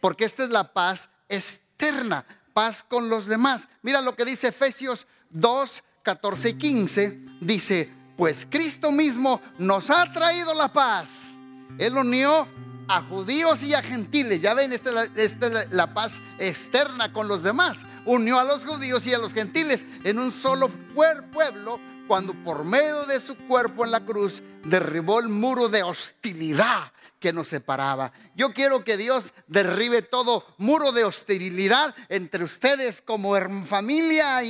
Porque 0.00 0.24
esta 0.24 0.44
es 0.44 0.48
la 0.48 0.72
paz 0.72 1.10
externa, 1.28 2.24
paz 2.54 2.82
con 2.82 3.10
los 3.10 3.26
demás. 3.26 3.68
Mira 3.82 4.00
lo 4.00 4.16
que 4.16 4.24
dice 4.24 4.48
Efesios 4.48 5.06
2, 5.30 5.84
14 6.02 6.48
y 6.48 6.54
15. 6.54 7.20
Dice, 7.40 7.92
pues 8.16 8.46
Cristo 8.48 8.90
mismo 8.90 9.42
nos 9.58 9.90
ha 9.90 10.10
traído 10.10 10.54
la 10.54 10.72
paz. 10.72 11.36
Él 11.78 11.98
unió 11.98 12.48
a 12.88 13.02
judíos 13.02 13.62
y 13.62 13.74
a 13.74 13.82
gentiles. 13.82 14.40
Ya 14.42 14.54
ven, 14.54 14.72
esta 14.72 15.04
es, 15.14 15.38
la, 15.40 15.64
la, 15.70 15.94
paz 15.94 16.20
externa 16.38 17.12
con 17.12 17.28
los 17.28 17.42
demás. 17.42 17.84
Unió 18.04 18.38
a 18.38 18.44
los 18.44 18.64
judíos 18.64 19.06
y 19.06 19.14
a 19.14 19.18
los 19.18 19.34
gentiles 19.34 19.84
en 20.04 20.18
un 20.18 20.32
solo 20.32 20.68
pueblo 20.94 21.80
cuando 22.08 22.32
por 22.42 22.64
medio 22.64 23.04
de 23.04 23.20
su 23.20 23.36
cuerpo 23.36 23.84
en 23.84 23.90
la 23.90 24.00
cruz 24.00 24.42
derribó 24.64 25.20
el 25.20 25.28
muro 25.28 25.68
de 25.68 25.82
hostilidad 25.82 26.92
que 27.18 27.32
nos 27.32 27.48
separaba. 27.48 28.12
Yo 28.34 28.52
quiero 28.52 28.84
que 28.84 28.96
Dios 28.96 29.32
derribe 29.46 30.02
todo 30.02 30.44
muro 30.58 30.92
de 30.92 31.04
hostilidad 31.04 31.94
entre 32.08 32.44
ustedes 32.44 33.02
como 33.02 33.34
familia 33.64 34.40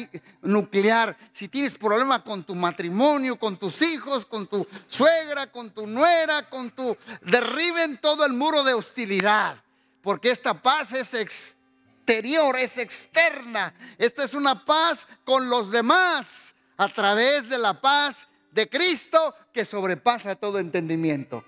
nuclear. 0.42 1.16
Si 1.33 1.48
tienes 1.48 1.74
problema 1.74 2.22
con 2.22 2.44
tu 2.44 2.54
matrimonio, 2.54 3.38
con 3.38 3.57
tus 3.57 3.81
hijos, 3.83 4.26
con 4.26 4.46
tu 4.46 4.66
suegra, 4.87 5.50
con 5.50 5.70
tu 5.70 5.87
nuera, 5.87 6.48
con 6.48 6.70
tu... 6.70 6.96
Derriben 7.22 7.98
todo 7.98 8.26
el 8.26 8.35
muro 8.35 8.62
de 8.62 8.74
hostilidad. 8.74 9.62
Porque 10.02 10.31
esta 10.31 10.54
paz 10.54 10.92
es 10.92 11.14
exterior, 11.14 12.57
es 12.59 12.78
externa. 12.78 13.74
Esta 13.96 14.24
es 14.24 14.35
una 14.35 14.64
paz 14.64 15.07
con 15.24 15.48
los 15.48 15.70
demás 15.70 16.54
a 16.76 16.88
través 16.88 17.48
de 17.48 17.59
la 17.59 17.81
paz 17.81 18.28
de 18.52 18.68
Cristo 18.68 19.35
que 19.52 19.64
sobrepasa 19.64 20.37
todo 20.37 20.59
entendimiento. 20.59 21.44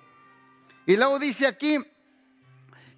Y 0.86 0.96
luego 0.96 1.18
dice 1.18 1.46
aquí 1.46 1.78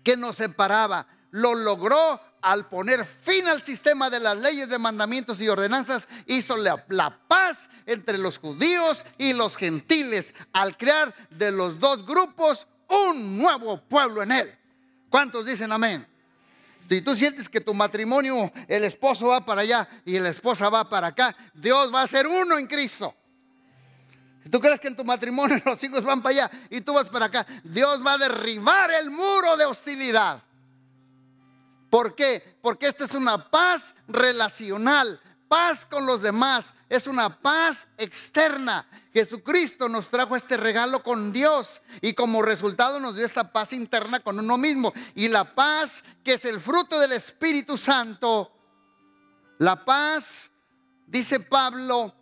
que 0.02 0.16
nos 0.16 0.36
separaba. 0.36 1.06
Lo 1.30 1.54
logró 1.54 2.20
al 2.42 2.68
poner 2.68 3.04
fin 3.04 3.46
al 3.46 3.62
sistema 3.62 4.10
de 4.10 4.20
las 4.20 4.36
leyes 4.38 4.68
de 4.68 4.78
mandamientos 4.78 5.40
y 5.40 5.48
ordenanzas, 5.48 6.08
hizo 6.26 6.56
la, 6.56 6.84
la, 6.88 7.16
paz 7.28 7.70
entre 7.86 8.18
los 8.18 8.38
judíos 8.38 9.04
y 9.16 9.32
los 9.32 9.56
gentiles, 9.56 10.34
al 10.52 10.76
crear 10.76 11.14
de 11.30 11.52
los 11.52 11.78
dos 11.78 12.04
grupos 12.04 12.66
un 12.88 13.38
nuevo 13.38 13.80
pueblo 13.80 14.22
en 14.22 14.32
él. 14.32 14.58
¿Cuántos 15.08 15.46
dicen 15.46 15.70
amén? 15.70 16.06
Si 16.88 17.00
tú 17.00 17.14
sientes 17.14 17.48
que 17.48 17.60
tu 17.60 17.74
matrimonio, 17.74 18.52
el 18.66 18.84
esposo 18.84 19.28
va 19.28 19.44
para 19.44 19.62
allá 19.62 19.88
y 20.04 20.18
la 20.18 20.28
esposa 20.28 20.68
va 20.68 20.90
para 20.90 21.08
acá, 21.08 21.34
Dios 21.54 21.94
va 21.94 22.02
a 22.02 22.06
ser 22.06 22.26
uno 22.26 22.58
en 22.58 22.66
Cristo. 22.66 23.14
Tú 24.50 24.60
crees 24.60 24.80
que 24.80 24.88
en 24.88 24.96
tu 24.96 25.04
matrimonio 25.04 25.60
los 25.64 25.82
hijos 25.82 26.04
van 26.04 26.22
para 26.22 26.46
allá 26.46 26.50
y 26.70 26.80
tú 26.80 26.94
vas 26.94 27.08
para 27.08 27.26
acá, 27.26 27.46
Dios 27.64 28.04
va 28.04 28.14
a 28.14 28.18
derribar 28.18 28.90
el 28.90 29.10
muro 29.10 29.56
de 29.56 29.64
hostilidad. 29.64 30.42
¿Por 31.90 32.14
qué? 32.14 32.56
Porque 32.62 32.86
esta 32.86 33.04
es 33.04 33.12
una 33.12 33.50
paz 33.50 33.94
relacional, 34.08 35.20
paz 35.46 35.84
con 35.84 36.06
los 36.06 36.22
demás, 36.22 36.72
es 36.88 37.06
una 37.06 37.40
paz 37.40 37.86
externa. 37.98 38.86
Jesucristo 39.12 39.90
nos 39.90 40.08
trajo 40.08 40.34
este 40.34 40.56
regalo 40.56 41.02
con 41.02 41.32
Dios 41.32 41.82
y 42.00 42.14
como 42.14 42.40
resultado 42.40 42.98
nos 42.98 43.16
dio 43.16 43.26
esta 43.26 43.52
paz 43.52 43.74
interna 43.74 44.20
con 44.20 44.38
uno 44.38 44.56
mismo. 44.56 44.94
Y 45.14 45.28
la 45.28 45.54
paz 45.54 46.02
que 46.24 46.32
es 46.32 46.46
el 46.46 46.60
fruto 46.60 46.98
del 46.98 47.12
Espíritu 47.12 47.76
Santo, 47.76 48.50
la 49.58 49.84
paz, 49.84 50.50
dice 51.06 51.40
Pablo, 51.40 52.14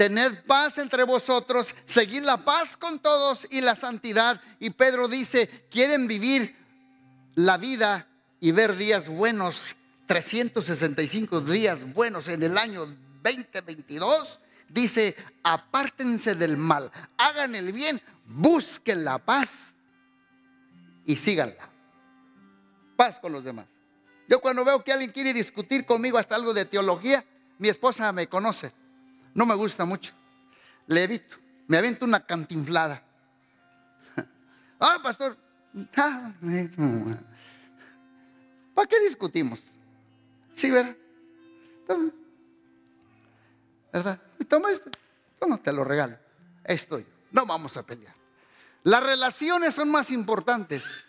tened 0.00 0.32
paz 0.46 0.78
entre 0.78 1.04
vosotros, 1.04 1.74
seguid 1.84 2.22
la 2.22 2.38
paz 2.38 2.74
con 2.78 3.00
todos 3.00 3.46
y 3.50 3.60
la 3.60 3.74
santidad. 3.74 4.40
Y 4.58 4.70
Pedro 4.70 5.08
dice, 5.08 5.66
quieren 5.70 6.06
vivir 6.06 6.56
la 7.34 7.58
vida 7.58 8.08
y 8.40 8.50
ver 8.52 8.78
días 8.78 9.08
buenos, 9.08 9.76
365 10.06 11.42
días 11.42 11.92
buenos 11.92 12.28
en 12.28 12.42
el 12.42 12.56
año 12.56 12.86
2022, 13.22 14.40
dice, 14.70 15.14
apártense 15.42 16.34
del 16.34 16.56
mal, 16.56 16.90
hagan 17.18 17.54
el 17.54 17.70
bien, 17.74 18.00
busquen 18.24 19.04
la 19.04 19.18
paz 19.18 19.74
y 21.04 21.16
síganla. 21.16 21.68
Paz 22.96 23.18
con 23.18 23.32
los 23.32 23.44
demás. 23.44 23.66
Yo 24.28 24.40
cuando 24.40 24.64
veo 24.64 24.82
que 24.82 24.94
alguien 24.94 25.12
quiere 25.12 25.34
discutir 25.34 25.84
conmigo 25.84 26.16
hasta 26.16 26.36
algo 26.36 26.54
de 26.54 26.64
teología, 26.64 27.22
mi 27.58 27.68
esposa 27.68 28.10
me 28.12 28.28
conoce. 28.28 28.79
No 29.34 29.46
me 29.46 29.54
gusta 29.54 29.84
mucho. 29.84 30.12
Le 30.86 31.04
evito. 31.04 31.36
Me 31.68 31.76
avento 31.76 32.04
una 32.04 32.24
cantinflada. 32.24 33.02
Ah, 34.82 34.98
pastor. 35.02 35.36
Ah, 35.94 36.32
eh, 36.42 36.70
¿Para 38.74 38.88
qué 38.88 38.98
discutimos? 39.00 39.74
Sí, 40.52 40.70
¿verdad? 40.70 40.96
¿Verdad? 43.92 44.20
Toma 44.48 44.72
esto. 44.72 44.90
Toma, 45.38 45.58
te 45.58 45.70
lo 45.70 45.84
regalo. 45.84 46.16
Estoy. 46.64 47.06
No 47.30 47.44
vamos 47.44 47.76
a 47.76 47.84
pelear. 47.84 48.14
Las 48.82 49.04
relaciones 49.04 49.74
son 49.74 49.90
más 49.90 50.10
importantes 50.10 51.04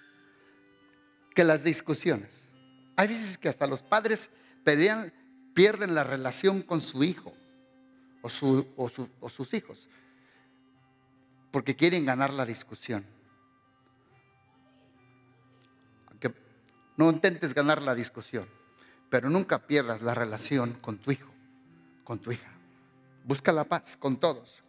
que 1.33 1.45
las 1.45 1.63
discusiones. 1.63 2.51
Hay 2.97 3.07
veces 3.07 3.37
que 3.37 3.47
hasta 3.47 3.67
los 3.67 3.81
padres 3.81 4.29
pelean, 4.65 5.13
pierden 5.53 5.95
la 5.95 6.03
relación 6.03 6.61
con 6.61 6.81
su 6.81 7.05
hijo 7.05 7.33
o, 8.21 8.29
o 9.19 9.29
sus 9.29 9.53
hijos 9.53 9.89
porque 11.51 11.75
quieren 11.75 12.05
ganar 12.05 12.33
la 12.33 12.45
discusión. 12.45 13.05
No 16.97 17.09
intentes 17.09 17.55
ganar 17.55 17.81
la 17.81 17.95
discusión, 17.95 18.47
pero 19.09 19.29
nunca 19.29 19.65
pierdas 19.65 20.01
la 20.01 20.13
relación 20.13 20.73
con 20.73 20.97
tu 20.97 21.11
hijo, 21.11 21.31
con 22.03 22.19
tu 22.19 22.31
hija. 22.31 22.51
Busca 23.23 23.51
la 23.51 23.63
paz 23.63 23.97
con 23.97 24.19
todos, 24.19 24.63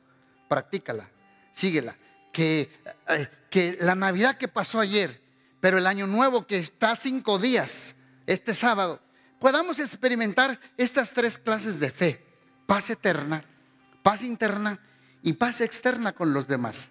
practícala, 0.49 1.11
síguela. 1.53 1.97
Que, 2.33 2.71
eh, 3.09 3.29
que 3.51 3.77
la 3.81 3.95
Navidad 3.95 4.39
que 4.39 4.49
pasó 4.49 4.81
ayer, 4.81 5.21
pero 5.61 5.77
el 5.77 5.87
año 5.87 6.07
nuevo 6.07 6.47
que 6.47 6.57
está 6.57 6.97
cinco 6.97 7.39
días, 7.39 7.97
este 8.27 8.55
sábado, 8.55 9.03
podamos 9.39 9.79
experimentar 9.79 10.59
estas 10.79 11.13
tres 11.13 11.37
clases 11.37 11.79
de 11.79 11.91
fe. 11.91 12.32
Paz 12.73 12.89
eterna, 12.89 13.43
paz 14.03 14.23
interna 14.23 14.79
y 15.23 15.35
paz 15.35 15.61
externa 15.61 16.13
con 16.13 16.33
los 16.33 16.49
demás. 16.49 16.89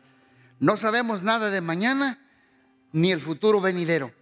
No 0.60 0.78
sabemos 0.78 1.24
nada 1.24 1.50
de 1.50 1.60
mañana 1.60 2.20
ni 2.92 3.12
el 3.12 3.20
futuro 3.20 3.60
venidero 3.60 4.14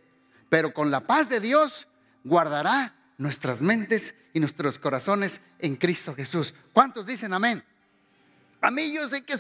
pero 0.50 0.74
con 0.74 0.92
la 0.92 1.02
paz 1.02 1.30
de 1.30 1.40
Dios 1.40 1.88
guardará 2.24 2.96
nuestras 3.18 3.62
mentes 3.62 4.16
y 4.34 4.40
nuestros 4.40 4.80
corazones 4.80 5.42
en 5.60 5.76
Cristo 5.76 6.16
Jesús. 6.16 6.54
¿Cuántos 6.74 7.06
dicen 7.06 7.34
amén? 7.34 7.64
A 8.62 8.72
mí 8.72 8.92
yo 8.92 9.08
sé 9.08 9.24
que 9.24 9.36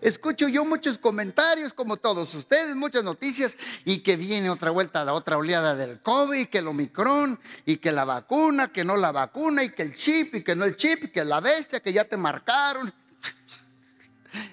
escucho 0.00 0.48
yo 0.48 0.64
muchos 0.64 0.96
comentarios 0.96 1.74
como 1.74 1.98
todos 1.98 2.34
ustedes, 2.34 2.74
muchas 2.74 3.04
noticias 3.04 3.58
y 3.84 3.98
que 3.98 4.16
viene 4.16 4.48
otra 4.48 4.70
vuelta, 4.70 5.04
la 5.04 5.12
otra 5.12 5.36
oleada 5.36 5.76
del 5.76 6.00
COVID, 6.00 6.48
que 6.48 6.58
el 6.58 6.68
Omicron 6.68 7.38
y 7.66 7.76
que 7.76 7.92
la 7.92 8.04
vacuna, 8.04 8.68
que 8.68 8.84
no 8.84 8.96
la 8.96 9.12
vacuna 9.12 9.62
y 9.62 9.70
que 9.70 9.82
el 9.82 9.94
chip 9.94 10.34
y 10.36 10.42
que 10.42 10.56
no 10.56 10.64
el 10.64 10.76
chip 10.76 11.04
y 11.04 11.08
que 11.08 11.24
la 11.24 11.40
bestia, 11.40 11.80
que 11.80 11.92
ya 11.92 12.04
te 12.04 12.16
marcaron. 12.16 12.92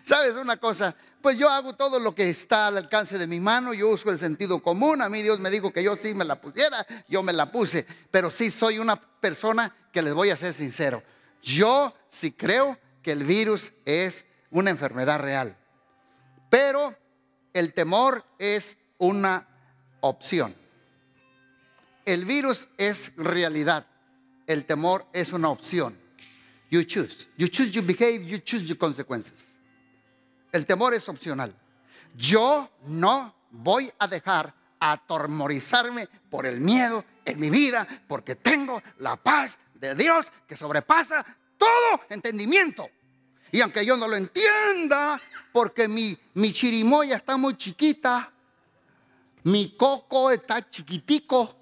¿Sabes 0.04 0.36
una 0.36 0.58
cosa? 0.58 0.94
pues 1.22 1.38
yo 1.38 1.50
hago 1.50 1.74
todo 1.74 2.00
lo 2.00 2.16
que 2.16 2.30
está 2.30 2.68
al 2.68 2.78
alcance 2.78 3.18
de 3.18 3.28
mi 3.28 3.40
mano, 3.40 3.74
yo 3.74 3.90
uso 3.90 4.10
el 4.10 4.18
sentido 4.18 4.62
común, 4.62 5.02
a 5.02 5.10
mí 5.10 5.22
Dios 5.22 5.40
me 5.40 5.50
dijo 5.50 5.72
que 5.72 5.84
yo 5.84 5.96
sí 5.96 6.14
me 6.14 6.26
la 6.26 6.42
pusiera, 6.42 6.86
yo 7.08 7.24
me 7.24 7.32
la 7.32 7.52
puse, 7.52 7.86
pero 8.10 8.32
sí 8.32 8.50
soy 8.50 8.80
una 8.80 8.96
persona 8.96 9.74
que 9.92 10.02
les 10.02 10.14
voy 10.14 10.32
a 10.32 10.36
ser 10.36 10.54
sincero, 10.54 11.04
yo 11.44 11.94
sí 12.10 12.32
creo 12.32 12.78
que 13.02 13.12
el 13.12 13.24
virus 13.24 13.74
es 13.86 14.26
una 14.50 14.70
enfermedad 14.70 15.20
real, 15.20 15.58
pero 16.50 16.96
el 17.54 17.74
temor 17.74 18.26
es 18.38 18.78
una 18.98 19.48
opción. 20.02 20.56
El 22.06 22.26
virus 22.26 22.68
es 22.78 23.14
realidad, 23.16 23.86
el 24.48 24.66
temor 24.66 25.06
es 25.14 25.34
una 25.34 25.50
opción. 25.50 25.98
You 26.70 26.84
choose, 26.84 27.28
you 27.38 27.48
choose 27.48 27.72
your 27.72 27.86
behavior, 27.86 28.22
you 28.22 28.38
choose 28.40 28.66
your 28.66 28.78
consequences. 28.78 29.58
El 30.52 30.66
temor 30.66 30.94
es 30.94 31.08
opcional. 31.10 31.54
Yo 32.16 32.70
no 32.88 33.36
voy 33.52 33.92
a 34.00 34.08
dejar 34.08 34.54
atormorizarme 34.80 36.08
por 36.30 36.46
el 36.46 36.60
miedo 36.60 37.06
en 37.24 37.40
mi 37.40 37.50
vida 37.50 37.88
porque 38.08 38.36
tengo 38.36 38.82
la 38.98 39.16
paz 39.16 39.58
de 39.76 39.96
Dios 39.96 40.28
que 40.48 40.58
sobrepasa 40.58 41.26
todo 41.62 42.02
entendimiento. 42.10 42.90
Y 43.52 43.62
aunque 43.62 43.86
yo 43.86 43.96
no 43.96 44.08
lo 44.08 44.16
entienda, 44.16 45.22
porque 45.54 45.88
mi, 45.88 46.18
mi 46.34 46.52
chirimoya 46.52 47.18
está 47.18 47.38
muy 47.38 47.56
chiquita, 47.56 48.32
mi 49.44 49.76
coco 49.78 50.32
está 50.32 50.68
chiquitico, 50.68 51.56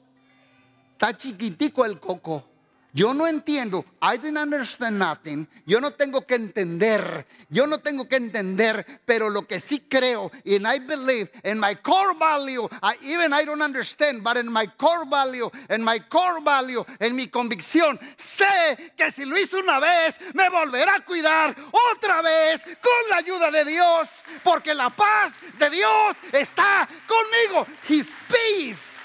está 0.94 1.18
chiquitico 1.18 1.84
el 1.84 2.00
coco. 2.00 2.49
Yo 2.92 3.14
no 3.14 3.28
entiendo. 3.28 3.86
I 4.02 4.18
didn't 4.18 4.38
understand 4.38 4.98
nothing. 4.98 5.48
Yo 5.66 5.80
no 5.80 5.92
tengo 5.92 6.26
que 6.26 6.36
entender. 6.36 7.26
Yo 7.50 7.68
no 7.68 7.78
tengo 7.78 8.08
que 8.08 8.16
entender. 8.16 8.84
Pero 9.06 9.30
lo 9.30 9.46
que 9.48 9.60
sí 9.60 9.86
creo, 9.88 10.32
and 10.46 10.68
I 10.68 10.80
believe, 10.80 11.30
in 11.44 11.60
my 11.60 11.76
core 11.76 12.16
value, 12.18 12.68
I, 12.82 12.96
even 13.04 13.32
I 13.32 13.46
don't 13.46 13.62
understand, 13.62 14.24
but 14.24 14.38
in 14.38 14.52
my 14.52 14.66
core 14.66 15.06
value, 15.06 15.50
in 15.70 15.84
my 15.84 16.00
core 16.00 16.42
value, 16.42 16.84
en 17.00 17.16
mi 17.16 17.28
convicción, 17.28 18.00
sé 18.18 18.94
que 18.98 19.12
si 19.12 19.26
lo 19.26 19.38
hizo 19.38 19.60
una 19.60 19.80
vez, 19.80 20.20
me 20.34 20.50
volverá 20.50 20.96
a 20.96 21.06
cuidar 21.06 21.56
otra 21.94 22.24
vez 22.24 22.64
con 22.64 23.10
la 23.12 23.18
ayuda 23.18 23.52
de 23.52 23.66
Dios. 23.66 24.08
Porque 24.44 24.74
la 24.74 24.90
paz 24.90 25.40
de 25.60 25.70
Dios 25.70 26.18
está 26.32 26.90
conmigo. 27.08 27.68
His 27.88 28.10
peace 28.28 28.98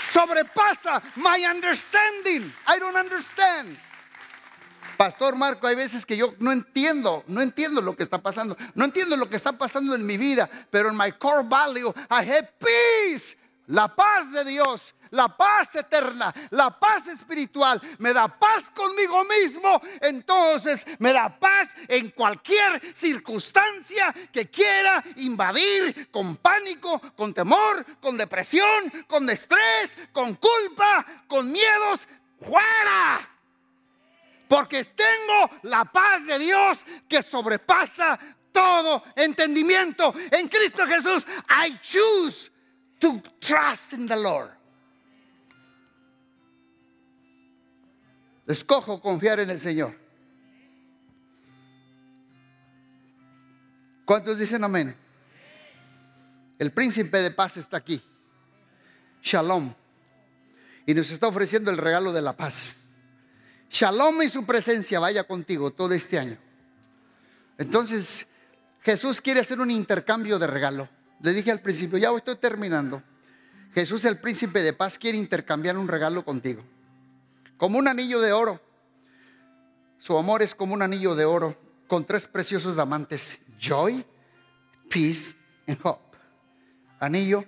sobrepasa 0.00 1.02
my 1.16 1.44
understanding. 1.48 2.52
I 2.66 2.78
don't 2.78 2.96
understand. 2.96 3.76
Pastor 5.00 5.34
Marco, 5.34 5.66
hay 5.66 5.74
veces 5.74 6.04
que 6.04 6.14
yo 6.14 6.34
no 6.40 6.52
entiendo, 6.52 7.24
no 7.26 7.40
entiendo 7.40 7.80
lo 7.80 7.96
que 7.96 8.02
está 8.02 8.18
pasando, 8.18 8.54
no 8.74 8.84
entiendo 8.84 9.16
lo 9.16 9.30
que 9.30 9.36
está 9.36 9.52
pasando 9.52 9.94
en 9.94 10.04
mi 10.04 10.18
vida, 10.18 10.50
pero 10.70 10.90
en 10.90 10.96
my 10.96 11.10
core 11.12 11.42
value, 11.42 11.90
I 12.10 12.22
have 12.22 12.52
peace, 12.58 13.34
la 13.70 13.88
paz 13.94 14.30
de 14.32 14.44
Dios 14.44 14.94
la 15.10 15.28
paz 15.28 15.74
eterna, 15.76 16.32
la 16.50 16.70
paz 16.78 17.08
espiritual, 17.08 17.80
me 17.98 18.12
da 18.12 18.28
paz 18.28 18.70
conmigo 18.70 19.24
mismo, 19.24 19.80
entonces 20.00 20.86
me 20.98 21.12
da 21.12 21.28
paz 21.28 21.70
en 21.88 22.10
cualquier 22.10 22.80
circunstancia 22.94 24.14
que 24.32 24.48
quiera 24.50 25.02
invadir 25.16 26.10
con 26.10 26.36
pánico, 26.36 27.00
con 27.16 27.34
temor, 27.34 27.84
con 28.00 28.16
depresión, 28.16 29.04
con 29.08 29.28
estrés, 29.28 29.96
con 30.12 30.34
culpa, 30.34 31.04
con 31.26 31.50
miedos, 31.50 32.06
fuera. 32.40 33.28
Porque 34.48 34.84
tengo 34.84 35.50
la 35.62 35.84
paz 35.84 36.26
de 36.26 36.38
Dios 36.38 36.84
que 37.08 37.22
sobrepasa 37.22 38.18
todo 38.52 39.04
entendimiento. 39.14 40.12
En 40.30 40.48
Cristo 40.48 40.86
Jesús, 40.86 41.24
I 41.48 41.78
choose 41.80 42.50
to 43.00 43.20
trust 43.40 43.94
in 43.94 44.06
the 44.06 44.16
Lord. 44.16 44.50
Escojo 48.46 49.00
confiar 49.00 49.40
en 49.40 49.50
el 49.50 49.60
Señor. 49.60 49.94
¿Cuántos 54.04 54.38
dicen 54.38 54.64
amén? 54.64 54.96
El 56.58 56.72
príncipe 56.72 57.18
de 57.18 57.30
paz 57.30 57.56
está 57.56 57.76
aquí. 57.76 58.02
Shalom. 59.22 59.72
Y 60.84 60.94
nos 60.94 61.10
está 61.10 61.28
ofreciendo 61.28 61.70
el 61.70 61.78
regalo 61.78 62.12
de 62.12 62.20
la 62.20 62.36
paz. 62.36 62.74
Shalom 63.70 64.22
y 64.22 64.28
su 64.28 64.44
presencia 64.44 64.98
vaya 64.98 65.24
contigo 65.24 65.70
todo 65.70 65.94
este 65.94 66.18
año. 66.18 66.36
Entonces, 67.56 68.28
Jesús 68.82 69.20
quiere 69.20 69.40
hacer 69.40 69.60
un 69.60 69.70
intercambio 69.70 70.38
de 70.38 70.48
regalo. 70.48 70.88
Le 71.22 71.32
dije 71.32 71.50
al 71.50 71.60
principio, 71.60 71.98
ya 71.98 72.10
estoy 72.16 72.36
terminando. 72.36 73.02
Jesús, 73.74 74.04
el 74.04 74.18
príncipe 74.18 74.62
de 74.62 74.72
paz, 74.72 74.98
quiere 74.98 75.18
intercambiar 75.18 75.76
un 75.76 75.88
regalo 75.88 76.24
contigo. 76.24 76.62
Como 77.56 77.78
un 77.78 77.88
anillo 77.88 78.20
de 78.20 78.32
oro. 78.32 78.60
Su 79.98 80.16
amor 80.16 80.42
es 80.42 80.54
como 80.54 80.74
un 80.74 80.82
anillo 80.82 81.14
de 81.14 81.26
oro 81.26 81.56
con 81.86 82.04
tres 82.04 82.26
preciosos 82.26 82.74
diamantes. 82.74 83.40
Joy, 83.58 84.04
peace 84.88 85.36
and 85.66 85.78
hope. 85.82 86.16
Anillo 86.98 87.44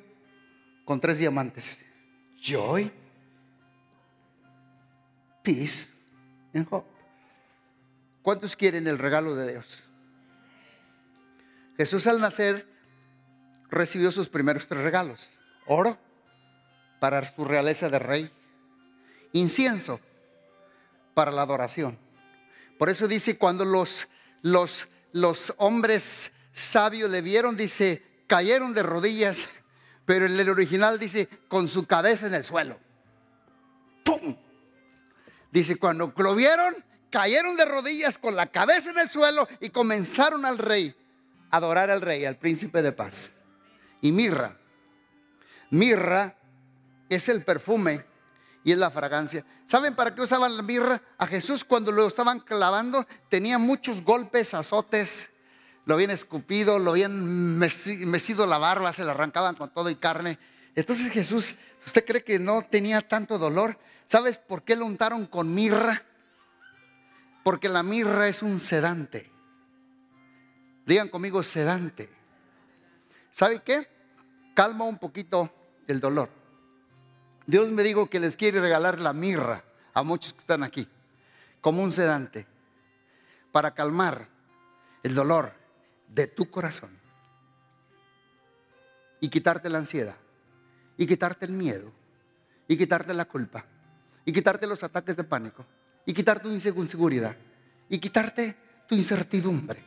con 0.84 1.00
tres 1.00 1.18
diamantes. 1.18 1.86
Joy, 2.40 2.92
peace 5.42 5.88
and 6.54 6.66
hope. 6.70 6.90
¿Cuántos 8.22 8.54
quieren 8.54 8.86
el 8.86 8.98
regalo 8.98 9.34
de 9.34 9.52
Dios? 9.52 9.66
Jesús 11.76 12.06
al 12.06 12.20
nacer 12.20 12.71
recibió 13.72 14.12
sus 14.12 14.28
primeros 14.28 14.68
tres 14.68 14.82
regalos. 14.82 15.30
Oro 15.66 15.98
para 17.00 17.24
su 17.28 17.44
realeza 17.44 17.88
de 17.88 17.98
rey. 17.98 18.30
Incienso 19.32 19.98
para 21.14 21.32
la 21.32 21.42
adoración. 21.42 21.98
Por 22.78 22.90
eso 22.90 23.08
dice 23.08 23.38
cuando 23.38 23.64
los, 23.64 24.08
los, 24.42 24.88
los 25.12 25.54
hombres 25.56 26.34
sabios 26.52 27.10
le 27.10 27.22
vieron, 27.22 27.56
dice, 27.56 28.04
cayeron 28.26 28.74
de 28.74 28.82
rodillas, 28.82 29.44
pero 30.04 30.26
en 30.26 30.38
el 30.38 30.48
original 30.50 30.98
dice, 30.98 31.28
con 31.48 31.68
su 31.68 31.86
cabeza 31.86 32.26
en 32.26 32.34
el 32.34 32.44
suelo. 32.44 32.78
¡Pum! 34.04 34.36
Dice, 35.50 35.78
cuando 35.78 36.12
lo 36.16 36.34
vieron, 36.34 36.74
cayeron 37.10 37.56
de 37.56 37.64
rodillas 37.64 38.18
con 38.18 38.36
la 38.36 38.46
cabeza 38.46 38.90
en 38.90 38.98
el 38.98 39.08
suelo 39.08 39.48
y 39.60 39.70
comenzaron 39.70 40.44
al 40.44 40.58
rey, 40.58 40.94
a 41.50 41.56
adorar 41.56 41.90
al 41.90 42.02
rey, 42.02 42.24
al 42.26 42.36
príncipe 42.36 42.82
de 42.82 42.92
paz. 42.92 43.41
Y 44.02 44.12
mirra, 44.12 44.58
mirra 45.70 46.36
es 47.08 47.28
el 47.28 47.42
perfume 47.44 48.04
y 48.64 48.72
es 48.72 48.78
la 48.78 48.90
fragancia. 48.90 49.44
¿Saben 49.64 49.94
para 49.94 50.14
qué 50.14 50.20
usaban 50.20 50.56
la 50.56 50.62
mirra? 50.62 51.00
A 51.18 51.26
Jesús 51.26 51.64
cuando 51.64 51.92
lo 51.92 52.08
estaban 52.08 52.40
clavando 52.40 53.06
tenía 53.28 53.58
muchos 53.58 54.02
golpes, 54.02 54.54
azotes, 54.54 55.30
lo 55.84 55.94
habían 55.94 56.10
escupido, 56.10 56.78
lo 56.78 56.90
habían 56.90 57.58
mecido 57.58 58.46
la 58.46 58.58
barba, 58.58 58.92
se 58.92 59.04
le 59.04 59.12
arrancaban 59.12 59.54
con 59.54 59.70
todo 59.70 59.88
y 59.88 59.96
carne. 59.96 60.38
Entonces 60.74 61.10
Jesús, 61.12 61.58
¿usted 61.86 62.04
cree 62.04 62.24
que 62.24 62.38
no 62.38 62.62
tenía 62.62 63.02
tanto 63.02 63.38
dolor? 63.38 63.78
¿Sabes 64.04 64.38
por 64.38 64.62
qué 64.62 64.76
lo 64.76 64.84
untaron 64.84 65.26
con 65.26 65.54
mirra? 65.54 66.04
Porque 67.44 67.68
la 67.68 67.82
mirra 67.82 68.28
es 68.28 68.42
un 68.42 68.60
sedante. 68.60 69.30
Digan 70.86 71.08
conmigo 71.08 71.42
sedante. 71.42 72.10
¿Sabe 73.30 73.62
qué? 73.62 73.91
Calma 74.54 74.84
un 74.84 74.98
poquito 74.98 75.50
el 75.86 76.00
dolor. 76.00 76.28
Dios 77.46 77.70
me 77.70 77.82
dijo 77.82 78.08
que 78.08 78.20
les 78.20 78.36
quiere 78.36 78.60
regalar 78.60 79.00
la 79.00 79.12
mirra 79.12 79.64
a 79.94 80.02
muchos 80.02 80.32
que 80.32 80.40
están 80.40 80.62
aquí, 80.62 80.88
como 81.60 81.82
un 81.82 81.92
sedante, 81.92 82.46
para 83.50 83.74
calmar 83.74 84.28
el 85.02 85.14
dolor 85.14 85.52
de 86.08 86.26
tu 86.26 86.50
corazón 86.50 86.90
y 89.20 89.28
quitarte 89.28 89.68
la 89.68 89.78
ansiedad 89.78 90.16
y 90.96 91.06
quitarte 91.06 91.46
el 91.46 91.52
miedo 91.52 91.92
y 92.68 92.76
quitarte 92.76 93.14
la 93.14 93.24
culpa 93.24 93.64
y 94.24 94.32
quitarte 94.32 94.66
los 94.66 94.82
ataques 94.82 95.16
de 95.16 95.24
pánico 95.24 95.64
y 96.06 96.12
quitarte 96.12 96.44
tu 96.44 96.52
inseguridad 96.52 97.36
y 97.88 97.98
quitarte 97.98 98.56
tu 98.86 98.94
incertidumbre. 98.94 99.82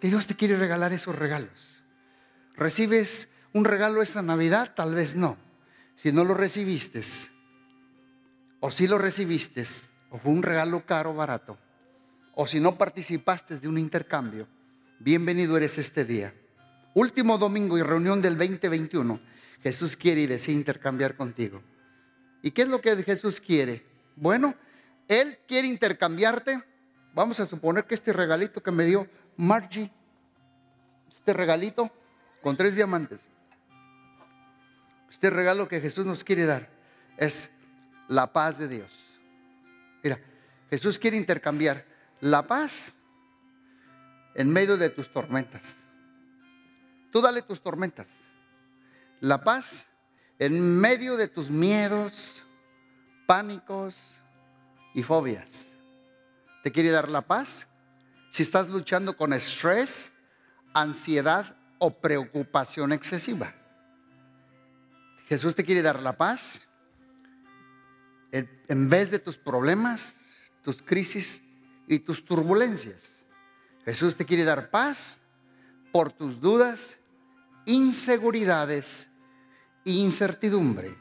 Dios 0.00 0.26
te 0.26 0.34
quiere 0.34 0.56
regalar 0.56 0.92
esos 0.92 1.16
regalos. 1.16 1.73
¿Recibes 2.56 3.28
un 3.52 3.64
regalo 3.64 4.00
esta 4.00 4.22
Navidad? 4.22 4.72
Tal 4.74 4.94
vez 4.94 5.16
no. 5.16 5.36
Si 5.96 6.12
no 6.12 6.24
lo 6.24 6.34
recibiste, 6.34 7.02
o 8.60 8.70
si 8.70 8.86
lo 8.86 8.98
recibiste, 8.98 9.64
o 10.10 10.18
fue 10.18 10.32
un 10.32 10.42
regalo 10.42 10.84
caro 10.86 11.10
o 11.10 11.14
barato, 11.14 11.58
o 12.34 12.46
si 12.46 12.60
no 12.60 12.76
participaste 12.76 13.58
de 13.58 13.68
un 13.68 13.78
intercambio, 13.78 14.48
bienvenido 14.98 15.56
eres 15.56 15.78
este 15.78 16.04
día. 16.04 16.34
Último 16.94 17.38
domingo 17.38 17.76
y 17.76 17.82
reunión 17.82 18.22
del 18.22 18.38
2021. 18.38 19.20
Jesús 19.62 19.96
quiere 19.96 20.22
y 20.22 20.26
desea 20.26 20.54
intercambiar 20.54 21.16
contigo. 21.16 21.62
¿Y 22.42 22.50
qué 22.50 22.62
es 22.62 22.68
lo 22.68 22.80
que 22.80 23.02
Jesús 23.02 23.40
quiere? 23.40 23.84
Bueno, 24.14 24.54
Él 25.08 25.38
quiere 25.48 25.66
intercambiarte. 25.66 26.62
Vamos 27.14 27.40
a 27.40 27.46
suponer 27.46 27.84
que 27.84 27.94
este 27.94 28.12
regalito 28.12 28.62
que 28.62 28.70
me 28.70 28.84
dio 28.84 29.08
Margie, 29.36 29.90
este 31.08 31.32
regalito 31.32 31.90
con 32.44 32.58
tres 32.58 32.76
diamantes, 32.76 33.22
este 35.10 35.30
regalo 35.30 35.66
que 35.66 35.80
Jesús 35.80 36.04
nos 36.04 36.22
quiere 36.22 36.44
dar 36.44 36.68
es 37.16 37.50
la 38.06 38.34
paz 38.34 38.58
de 38.58 38.68
Dios. 38.68 38.92
Mira, 40.02 40.20
Jesús 40.68 40.98
quiere 40.98 41.16
intercambiar 41.16 41.86
la 42.20 42.46
paz 42.46 42.96
en 44.34 44.52
medio 44.52 44.76
de 44.76 44.90
tus 44.90 45.10
tormentas. 45.10 45.78
Tú 47.10 47.22
dale 47.22 47.40
tus 47.40 47.62
tormentas. 47.62 48.08
La 49.20 49.42
paz 49.42 49.86
en 50.38 50.78
medio 50.78 51.16
de 51.16 51.28
tus 51.28 51.48
miedos, 51.48 52.44
pánicos 53.26 53.96
y 54.92 55.02
fobias. 55.02 55.68
¿Te 56.62 56.70
quiere 56.70 56.90
dar 56.90 57.08
la 57.08 57.22
paz? 57.22 57.68
Si 58.28 58.42
estás 58.42 58.68
luchando 58.68 59.16
con 59.16 59.32
estrés, 59.32 60.12
ansiedad 60.74 61.56
o 61.78 61.90
preocupación 61.90 62.92
excesiva. 62.92 63.54
Jesús 65.28 65.54
te 65.54 65.64
quiere 65.64 65.82
dar 65.82 66.00
la 66.00 66.16
paz 66.16 66.60
en 68.32 68.88
vez 68.88 69.10
de 69.10 69.18
tus 69.18 69.38
problemas, 69.38 70.20
tus 70.62 70.82
crisis 70.82 71.42
y 71.86 72.00
tus 72.00 72.24
turbulencias. 72.24 73.24
Jesús 73.84 74.16
te 74.16 74.24
quiere 74.24 74.44
dar 74.44 74.70
paz 74.70 75.20
por 75.92 76.10
tus 76.10 76.40
dudas, 76.40 76.98
inseguridades 77.66 79.08
e 79.84 79.92
incertidumbre. 79.92 80.96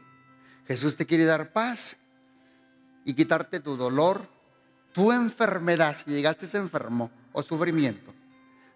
Jesús 0.67 0.95
te 0.95 1.05
quiere 1.05 1.25
dar 1.25 1.51
paz 1.51 1.97
y 3.05 3.13
quitarte 3.13 3.59
tu 3.59 3.75
dolor, 3.75 4.27
tu 4.93 5.11
enfermedad, 5.11 5.95
si 5.95 6.11
llegaste 6.11 6.45
enfermo 6.57 7.09
o 7.31 7.41
sufrimiento. 7.41 8.13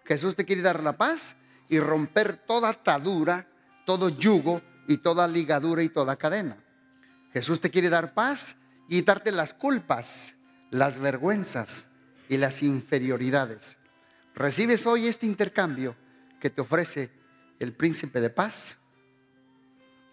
Jesús 0.04 0.34
te 0.34 0.44
quiere 0.44 0.62
dar 0.62 0.82
la 0.82 0.96
paz 0.96 1.36
y 1.68 1.78
romper 1.78 2.36
toda 2.36 2.70
atadura, 2.70 3.46
todo 3.84 4.08
yugo 4.08 4.62
y 4.86 4.98
toda 4.98 5.28
ligadura 5.28 5.82
y 5.82 5.88
toda 5.88 6.16
cadena. 6.16 6.56
Jesús 7.32 7.60
te 7.60 7.70
quiere 7.70 7.88
dar 7.88 8.14
paz 8.14 8.56
y 8.88 8.98
quitarte 8.98 9.32
las 9.32 9.52
culpas, 9.52 10.34
las 10.70 10.98
vergüenzas 10.98 11.90
y 12.28 12.36
las 12.38 12.62
inferioridades. 12.62 13.76
¿Recibes 14.34 14.86
hoy 14.86 15.06
este 15.06 15.26
intercambio 15.26 15.94
que 16.40 16.50
te 16.50 16.60
ofrece 16.60 17.10
el 17.58 17.72
príncipe 17.72 18.20
de 18.20 18.30
paz? 18.30 18.78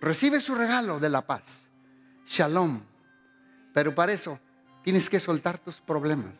Recibe 0.01 0.41
su 0.41 0.55
regalo 0.55 0.99
de 0.99 1.09
la 1.09 1.25
paz, 1.25 1.63
shalom. 2.27 2.81
Pero 3.73 3.93
para 3.95 4.13
eso 4.13 4.39
tienes 4.83 5.09
que 5.09 5.19
soltar 5.19 5.57
tus 5.57 5.77
problemas. 5.77 6.39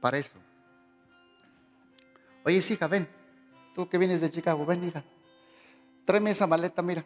Para 0.00 0.18
eso. 0.18 0.38
Oye, 2.44 2.56
hija, 2.56 2.86
ven. 2.86 3.17
Tú 3.78 3.88
que 3.88 3.96
vienes 3.96 4.20
de 4.20 4.28
Chicago, 4.28 4.66
ven, 4.66 4.88
hija. 4.88 5.04
Tráeme 6.04 6.32
esa 6.32 6.48
maleta, 6.48 6.82
mira. 6.82 7.04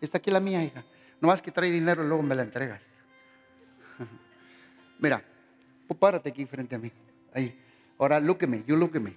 Está 0.00 0.18
aquí 0.18 0.30
la 0.30 0.38
mía, 0.38 0.62
hija. 0.62 0.84
No 1.20 1.26
más 1.26 1.42
que 1.42 1.50
trae 1.50 1.68
dinero 1.68 2.04
y 2.04 2.06
luego 2.06 2.22
me 2.22 2.36
la 2.36 2.44
entregas. 2.44 2.92
mira, 5.00 5.20
párate 5.98 6.28
aquí 6.28 6.46
frente 6.46 6.76
a 6.76 6.78
mí. 6.78 6.92
Ahí. 7.32 7.60
Ahora, 7.98 8.20
look 8.20 8.44
at 8.44 8.48
me, 8.48 8.62
you 8.68 8.76
look 8.76 8.94
at 8.94 9.02
me. 9.02 9.16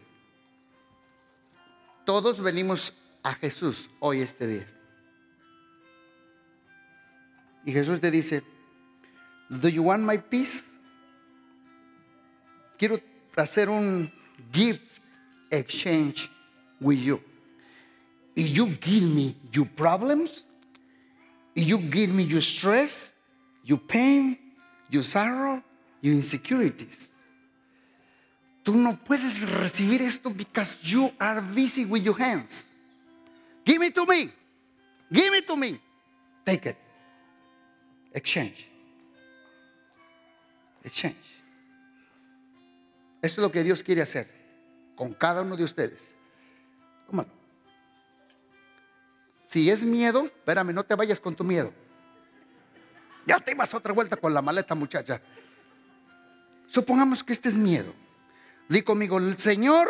Todos 2.04 2.42
venimos 2.42 2.92
a 3.22 3.36
Jesús 3.36 3.88
hoy 4.00 4.22
este 4.22 4.48
día. 4.48 4.68
Y 7.66 7.72
Jesús 7.72 8.02
te 8.02 8.10
dice, 8.10 8.42
Do 9.48 9.70
you 9.70 9.84
want 9.84 10.04
my 10.04 10.18
peace? 10.18 10.64
Quiero 12.80 13.00
hacer 13.36 13.70
un 13.70 14.12
gift 14.52 15.04
exchange 15.52 16.36
with 16.80 17.00
you. 17.00 17.22
If 18.36 18.56
you 18.56 18.68
give 18.68 19.04
me 19.04 19.36
your 19.52 19.66
problems, 19.66 20.46
if 21.56 21.68
you 21.68 21.80
give 21.80 22.14
me 22.14 22.24
your 22.24 22.42
stress, 22.42 23.14
your 23.64 23.80
pain, 23.80 24.38
your 24.90 25.04
sorrow, 25.04 25.64
your 26.02 26.14
insecurities. 26.14 27.14
Tú 28.64 28.76
no 28.76 28.98
puedes 29.04 29.50
recibir 29.50 30.02
esto 30.02 30.30
because 30.30 30.78
you 30.84 31.10
are 31.20 31.42
busy 31.42 31.86
with 31.86 32.04
your 32.04 32.18
hands. 32.18 32.66
Give 33.66 33.82
it 33.82 33.96
to 33.96 34.06
me. 34.06 34.30
Give 35.12 35.34
it 35.34 35.48
to 35.48 35.56
me. 35.56 35.80
Take 36.46 36.66
it. 36.66 36.78
Exchange. 38.14 38.68
Exchange. 40.84 41.38
Eso 43.22 43.36
es 43.36 43.38
lo 43.38 43.52
que 43.52 43.64
Dios 43.64 43.82
quiere 43.82 44.02
hacer 44.02 44.28
con 44.96 45.14
cada 45.14 45.42
uno 45.42 45.56
de 45.56 45.64
ustedes. 45.64 46.17
Tómalo. 47.08 47.30
Si 49.48 49.70
es 49.70 49.84
miedo, 49.84 50.26
espérame, 50.26 50.74
no 50.74 50.84
te 50.84 50.94
vayas 50.94 51.20
con 51.20 51.36
tu 51.36 51.44
miedo. 51.44 51.74
Ya 53.26 53.40
te 53.40 53.56
vas 53.56 53.74
otra 53.74 53.94
vuelta 53.94 54.18
con 54.18 54.34
la 54.34 54.42
maleta, 54.42 54.76
muchacha. 54.76 55.22
Supongamos 56.68 57.24
que 57.24 57.34
este 57.34 57.50
es 57.50 57.56
miedo. 57.56 57.94
Di 58.68 58.82
conmigo, 58.82 59.18
el 59.18 59.38
Señor, 59.38 59.88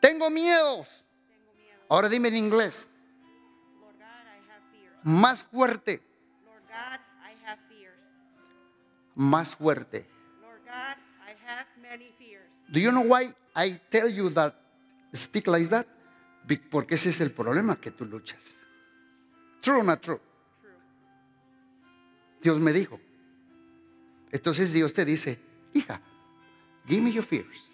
tengo 0.00 0.30
miedos. 0.30 1.04
Ahora 1.88 2.08
dime 2.08 2.28
en 2.28 2.36
inglés. 2.36 2.90
Más 5.04 5.42
fuerte, 5.44 6.02
más 9.14 9.56
fuerte. 9.56 10.06
Do 12.68 12.78
you 12.78 12.90
know 12.90 13.02
why 13.02 13.32
I 13.54 13.80
tell 13.90 14.08
you 14.08 14.28
that 14.30 14.54
speak 15.12 15.46
like 15.46 15.68
that? 15.68 15.86
Porque 16.70 16.94
ese 16.94 17.10
es 17.10 17.20
el 17.20 17.30
problema 17.32 17.80
que 17.80 17.90
tú 17.90 18.04
luchas. 18.04 18.56
True 19.60 19.78
or 19.78 19.84
not 19.84 20.00
true? 20.00 20.20
True. 20.60 20.72
Dios 22.40 22.58
me 22.58 22.72
dijo. 22.72 23.00
Entonces 24.32 24.72
Dios 24.72 24.92
te 24.92 25.04
dice, 25.04 25.38
hija, 25.72 26.00
give 26.86 27.02
me 27.02 27.12
your 27.12 27.24
fears. 27.24 27.70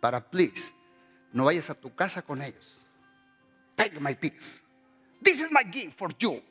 Para 0.00 0.20
please, 0.20 0.72
no 1.32 1.44
vayas 1.44 1.70
a 1.70 1.74
tu 1.74 1.94
casa 1.94 2.22
con 2.22 2.42
ellos. 2.42 2.80
Take 3.76 4.00
my 4.00 4.14
peace. 4.14 4.62
This 5.20 5.40
is 5.40 5.50
my 5.50 5.62
gift 5.62 5.96
for 5.96 6.10
you. 6.18 6.42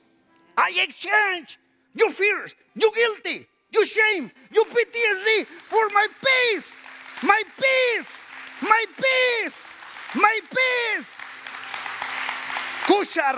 I 0.58 0.72
exchange 0.82 1.60
your 1.94 2.10
fears, 2.10 2.56
your 2.76 2.92
guilty, 2.92 3.48
your 3.72 3.86
shame, 3.86 4.32
your 4.52 4.66
PTSD 4.66 5.46
for 5.46 5.88
my 5.94 6.08
peace. 6.22 6.84
My 7.24 7.42
peace. 7.58 8.26
My 8.62 8.86
peace. 8.96 9.76
My 10.16 10.42
peace. 10.50 11.22
Kusha 12.88 13.34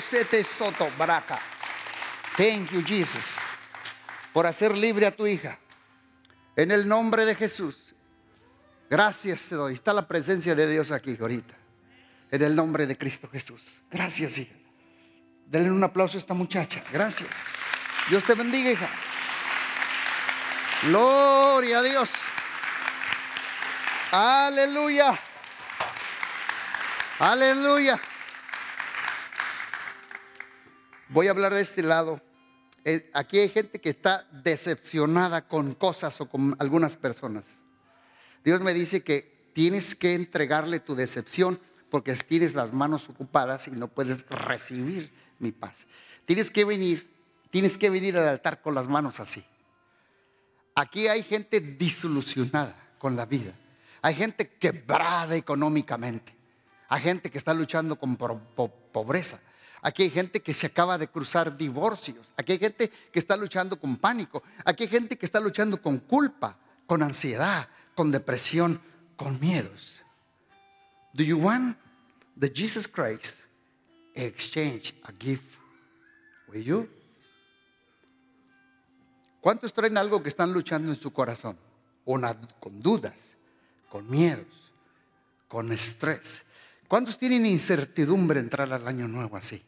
sete 0.00 0.44
soto 0.44 0.88
baraka. 0.96 1.38
Thank 2.36 2.70
you, 2.70 2.82
Jesus, 2.82 3.40
por 4.32 4.46
hacer 4.46 4.76
libre 4.76 5.06
a 5.06 5.10
tu 5.10 5.26
hija. 5.26 5.58
En 6.56 6.70
el 6.70 6.86
nombre 6.86 7.24
de 7.24 7.34
Jesús. 7.34 7.94
Gracias 8.90 9.42
te 9.48 9.54
doy. 9.54 9.74
Está 9.74 9.92
la 9.92 10.06
presencia 10.08 10.54
de 10.54 10.68
Dios 10.68 10.90
aquí 10.92 11.16
ahorita. 11.20 11.54
En 12.30 12.42
el 12.42 12.54
nombre 12.56 12.86
de 12.86 12.96
Cristo 12.96 13.28
Jesús. 13.30 13.80
Gracias, 13.90 14.38
hija. 14.38 14.54
Denle 15.46 15.70
un 15.70 15.82
aplauso 15.82 16.16
a 16.16 16.20
esta 16.20 16.34
muchacha. 16.34 16.82
Gracias. 16.92 17.30
Dios 18.08 18.24
te 18.24 18.34
bendiga, 18.34 18.70
hija. 18.70 18.88
Gloria 20.84 21.78
a 21.78 21.82
Dios. 21.82 22.28
Aleluya. 24.10 25.18
Aleluya. 27.18 28.00
Voy 31.10 31.26
a 31.26 31.30
hablar 31.30 31.52
de 31.52 31.60
este 31.60 31.82
lado. 31.82 32.20
Eh, 32.84 33.10
Aquí 33.12 33.38
hay 33.38 33.50
gente 33.50 33.80
que 33.80 33.90
está 33.90 34.26
decepcionada 34.32 35.46
con 35.46 35.74
cosas 35.74 36.20
o 36.22 36.26
con 36.28 36.56
algunas 36.58 36.96
personas. 36.96 37.44
Dios 38.44 38.62
me 38.62 38.72
dice 38.72 39.02
que 39.02 39.50
tienes 39.52 39.94
que 39.94 40.14
entregarle 40.14 40.80
tu 40.80 40.94
decepción 40.94 41.60
porque 41.90 42.14
tienes 42.14 42.54
las 42.54 42.72
manos 42.72 43.10
ocupadas 43.10 43.68
y 43.68 43.72
no 43.72 43.88
puedes 43.88 44.26
recibir 44.30 45.12
mi 45.38 45.52
paz. 45.52 45.86
Tienes 46.24 46.50
que 46.50 46.64
venir, 46.64 47.10
tienes 47.50 47.76
que 47.76 47.90
venir 47.90 48.16
al 48.16 48.28
altar 48.28 48.62
con 48.62 48.74
las 48.74 48.88
manos 48.88 49.20
así. 49.20 49.44
Aquí 50.74 51.08
hay 51.08 51.22
gente 51.24 51.60
disolucionada 51.60 52.74
con 52.98 53.14
la 53.14 53.26
vida. 53.26 53.52
Hay 54.02 54.14
gente 54.14 54.48
quebrada 54.48 55.36
económicamente. 55.36 56.34
Hay 56.88 57.02
gente 57.02 57.30
que 57.30 57.38
está 57.38 57.52
luchando 57.54 57.96
con 57.96 58.16
po- 58.16 58.38
po- 58.54 58.70
pobreza. 58.92 59.40
Aquí 59.82 60.04
hay 60.04 60.10
gente 60.10 60.40
que 60.40 60.52
se 60.54 60.66
acaba 60.66 60.98
de 60.98 61.08
cruzar 61.08 61.56
divorcios. 61.56 62.30
Aquí 62.36 62.52
hay 62.52 62.58
gente 62.58 62.90
que 63.12 63.18
está 63.18 63.36
luchando 63.36 63.78
con 63.78 63.96
pánico. 63.96 64.42
Aquí 64.64 64.84
hay 64.84 64.88
gente 64.90 65.16
que 65.16 65.26
está 65.26 65.38
luchando 65.40 65.80
con 65.80 65.98
culpa, 65.98 66.56
con 66.86 67.02
ansiedad, 67.02 67.68
con 67.94 68.10
depresión, 68.10 68.80
con 69.16 69.38
miedos. 69.40 70.00
Do 71.12 71.22
you 71.24 71.38
want 71.38 71.76
the 72.38 72.50
Jesus 72.54 72.88
Christ 72.88 73.42
exchange 74.14 74.94
a 75.04 75.12
gift 75.18 75.56
with 76.48 76.62
you? 76.62 76.88
¿Cuántos 79.40 79.72
traen 79.72 79.96
algo 79.96 80.22
que 80.22 80.28
están 80.28 80.52
luchando 80.52 80.90
en 80.92 80.98
su 80.98 81.12
corazón? 81.12 81.56
Una- 82.04 82.34
con 82.60 82.80
dudas, 82.82 83.36
con 83.88 84.08
miedos, 84.08 84.72
con 85.48 85.72
estrés. 85.72 86.42
¿Cuántos 86.86 87.18
tienen 87.18 87.46
incertidumbre 87.46 88.40
entrar 88.40 88.72
al 88.72 88.86
año 88.86 89.08
nuevo 89.08 89.36
así? 89.36 89.62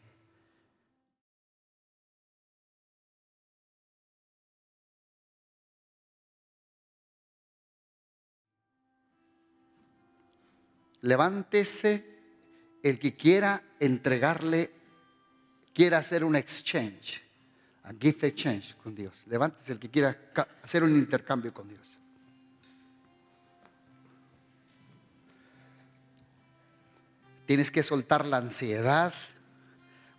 Levántese 11.01 12.05
el 12.83 12.99
que 12.99 13.15
quiera 13.15 13.63
entregarle, 13.79 14.71
quiera 15.73 15.97
hacer 15.97 16.23
un 16.23 16.35
exchange, 16.35 17.21
a 17.83 17.93
gift 17.93 18.23
exchange 18.23 18.75
con 18.77 18.93
Dios. 18.93 19.23
Levántese 19.25 19.73
el 19.73 19.79
que 19.79 19.89
quiera 19.89 20.31
hacer 20.61 20.83
un 20.83 20.91
intercambio 20.91 21.53
con 21.53 21.67
Dios. 21.67 22.00
Tienes 27.51 27.69
que 27.69 27.83
soltar 27.83 28.23
la 28.25 28.37
ansiedad. 28.37 29.13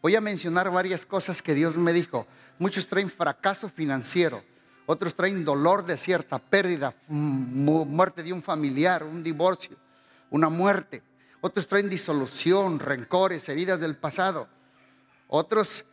Voy 0.02 0.14
a 0.16 0.20
mencionar 0.20 0.70
varias 0.70 1.06
cosas 1.06 1.40
que 1.40 1.54
Dios 1.54 1.78
me 1.78 1.94
dijo. 1.94 2.26
Muchos 2.58 2.86
traen 2.86 3.08
fracaso 3.08 3.70
financiero, 3.70 4.44
otros 4.84 5.14
traen 5.14 5.42
dolor 5.42 5.86
de 5.86 5.96
cierta 5.96 6.38
pérdida, 6.38 6.94
mu- 7.08 7.86
muerte 7.86 8.22
de 8.22 8.34
un 8.34 8.42
familiar, 8.42 9.02
un 9.02 9.22
divorcio, 9.22 9.78
una 10.28 10.50
muerte. 10.50 11.02
Otros 11.40 11.66
traen 11.66 11.88
disolución, 11.88 12.78
rencores, 12.78 13.48
heridas 13.48 13.80
del 13.80 13.96
pasado. 13.96 14.46
Otros 15.26 15.86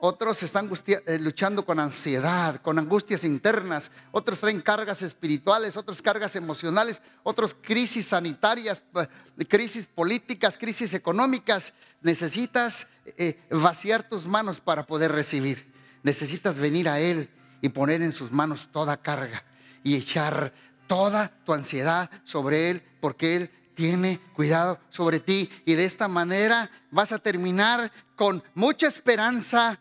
otros 0.00 0.42
están 0.44 0.70
eh, 0.86 1.18
luchando 1.18 1.64
con 1.64 1.80
ansiedad, 1.80 2.60
con 2.62 2.78
angustias 2.78 3.24
internas. 3.24 3.90
Otros 4.12 4.38
traen 4.38 4.60
cargas 4.60 5.02
espirituales, 5.02 5.76
otros 5.76 6.00
cargas 6.00 6.36
emocionales, 6.36 7.02
otros 7.24 7.56
crisis 7.60 8.06
sanitarias, 8.06 8.82
eh, 8.94 9.44
crisis 9.46 9.86
políticas, 9.86 10.56
crisis 10.56 10.94
económicas. 10.94 11.74
Necesitas 12.00 12.90
eh, 13.16 13.40
vaciar 13.50 14.08
tus 14.08 14.24
manos 14.24 14.60
para 14.60 14.86
poder 14.86 15.10
recibir. 15.10 15.72
Necesitas 16.04 16.60
venir 16.60 16.88
a 16.88 17.00
Él 17.00 17.28
y 17.60 17.70
poner 17.70 18.00
en 18.02 18.12
sus 18.12 18.30
manos 18.30 18.68
toda 18.70 18.98
carga 18.98 19.42
y 19.82 19.96
echar 19.96 20.52
toda 20.86 21.32
tu 21.44 21.52
ansiedad 21.52 22.08
sobre 22.22 22.70
Él 22.70 22.82
porque 23.00 23.34
Él 23.34 23.50
tiene 23.74 24.20
cuidado 24.34 24.78
sobre 24.90 25.18
ti. 25.18 25.50
Y 25.64 25.74
de 25.74 25.84
esta 25.84 26.06
manera 26.06 26.70
vas 26.92 27.10
a 27.10 27.18
terminar 27.18 27.90
con 28.14 28.44
mucha 28.54 28.86
esperanza 28.86 29.80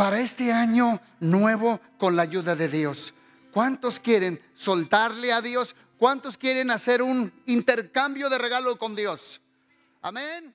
para 0.00 0.18
este 0.18 0.50
año 0.50 0.98
nuevo 1.18 1.78
con 1.98 2.16
la 2.16 2.22
ayuda 2.22 2.56
de 2.56 2.70
Dios. 2.70 3.12
¿Cuántos 3.52 4.00
quieren 4.00 4.40
soltarle 4.54 5.30
a 5.30 5.42
Dios? 5.42 5.76
¿Cuántos 5.98 6.38
quieren 6.38 6.70
hacer 6.70 7.02
un 7.02 7.30
intercambio 7.44 8.30
de 8.30 8.38
regalo 8.38 8.78
con 8.78 8.96
Dios? 8.96 9.42
Amén. 10.00 10.54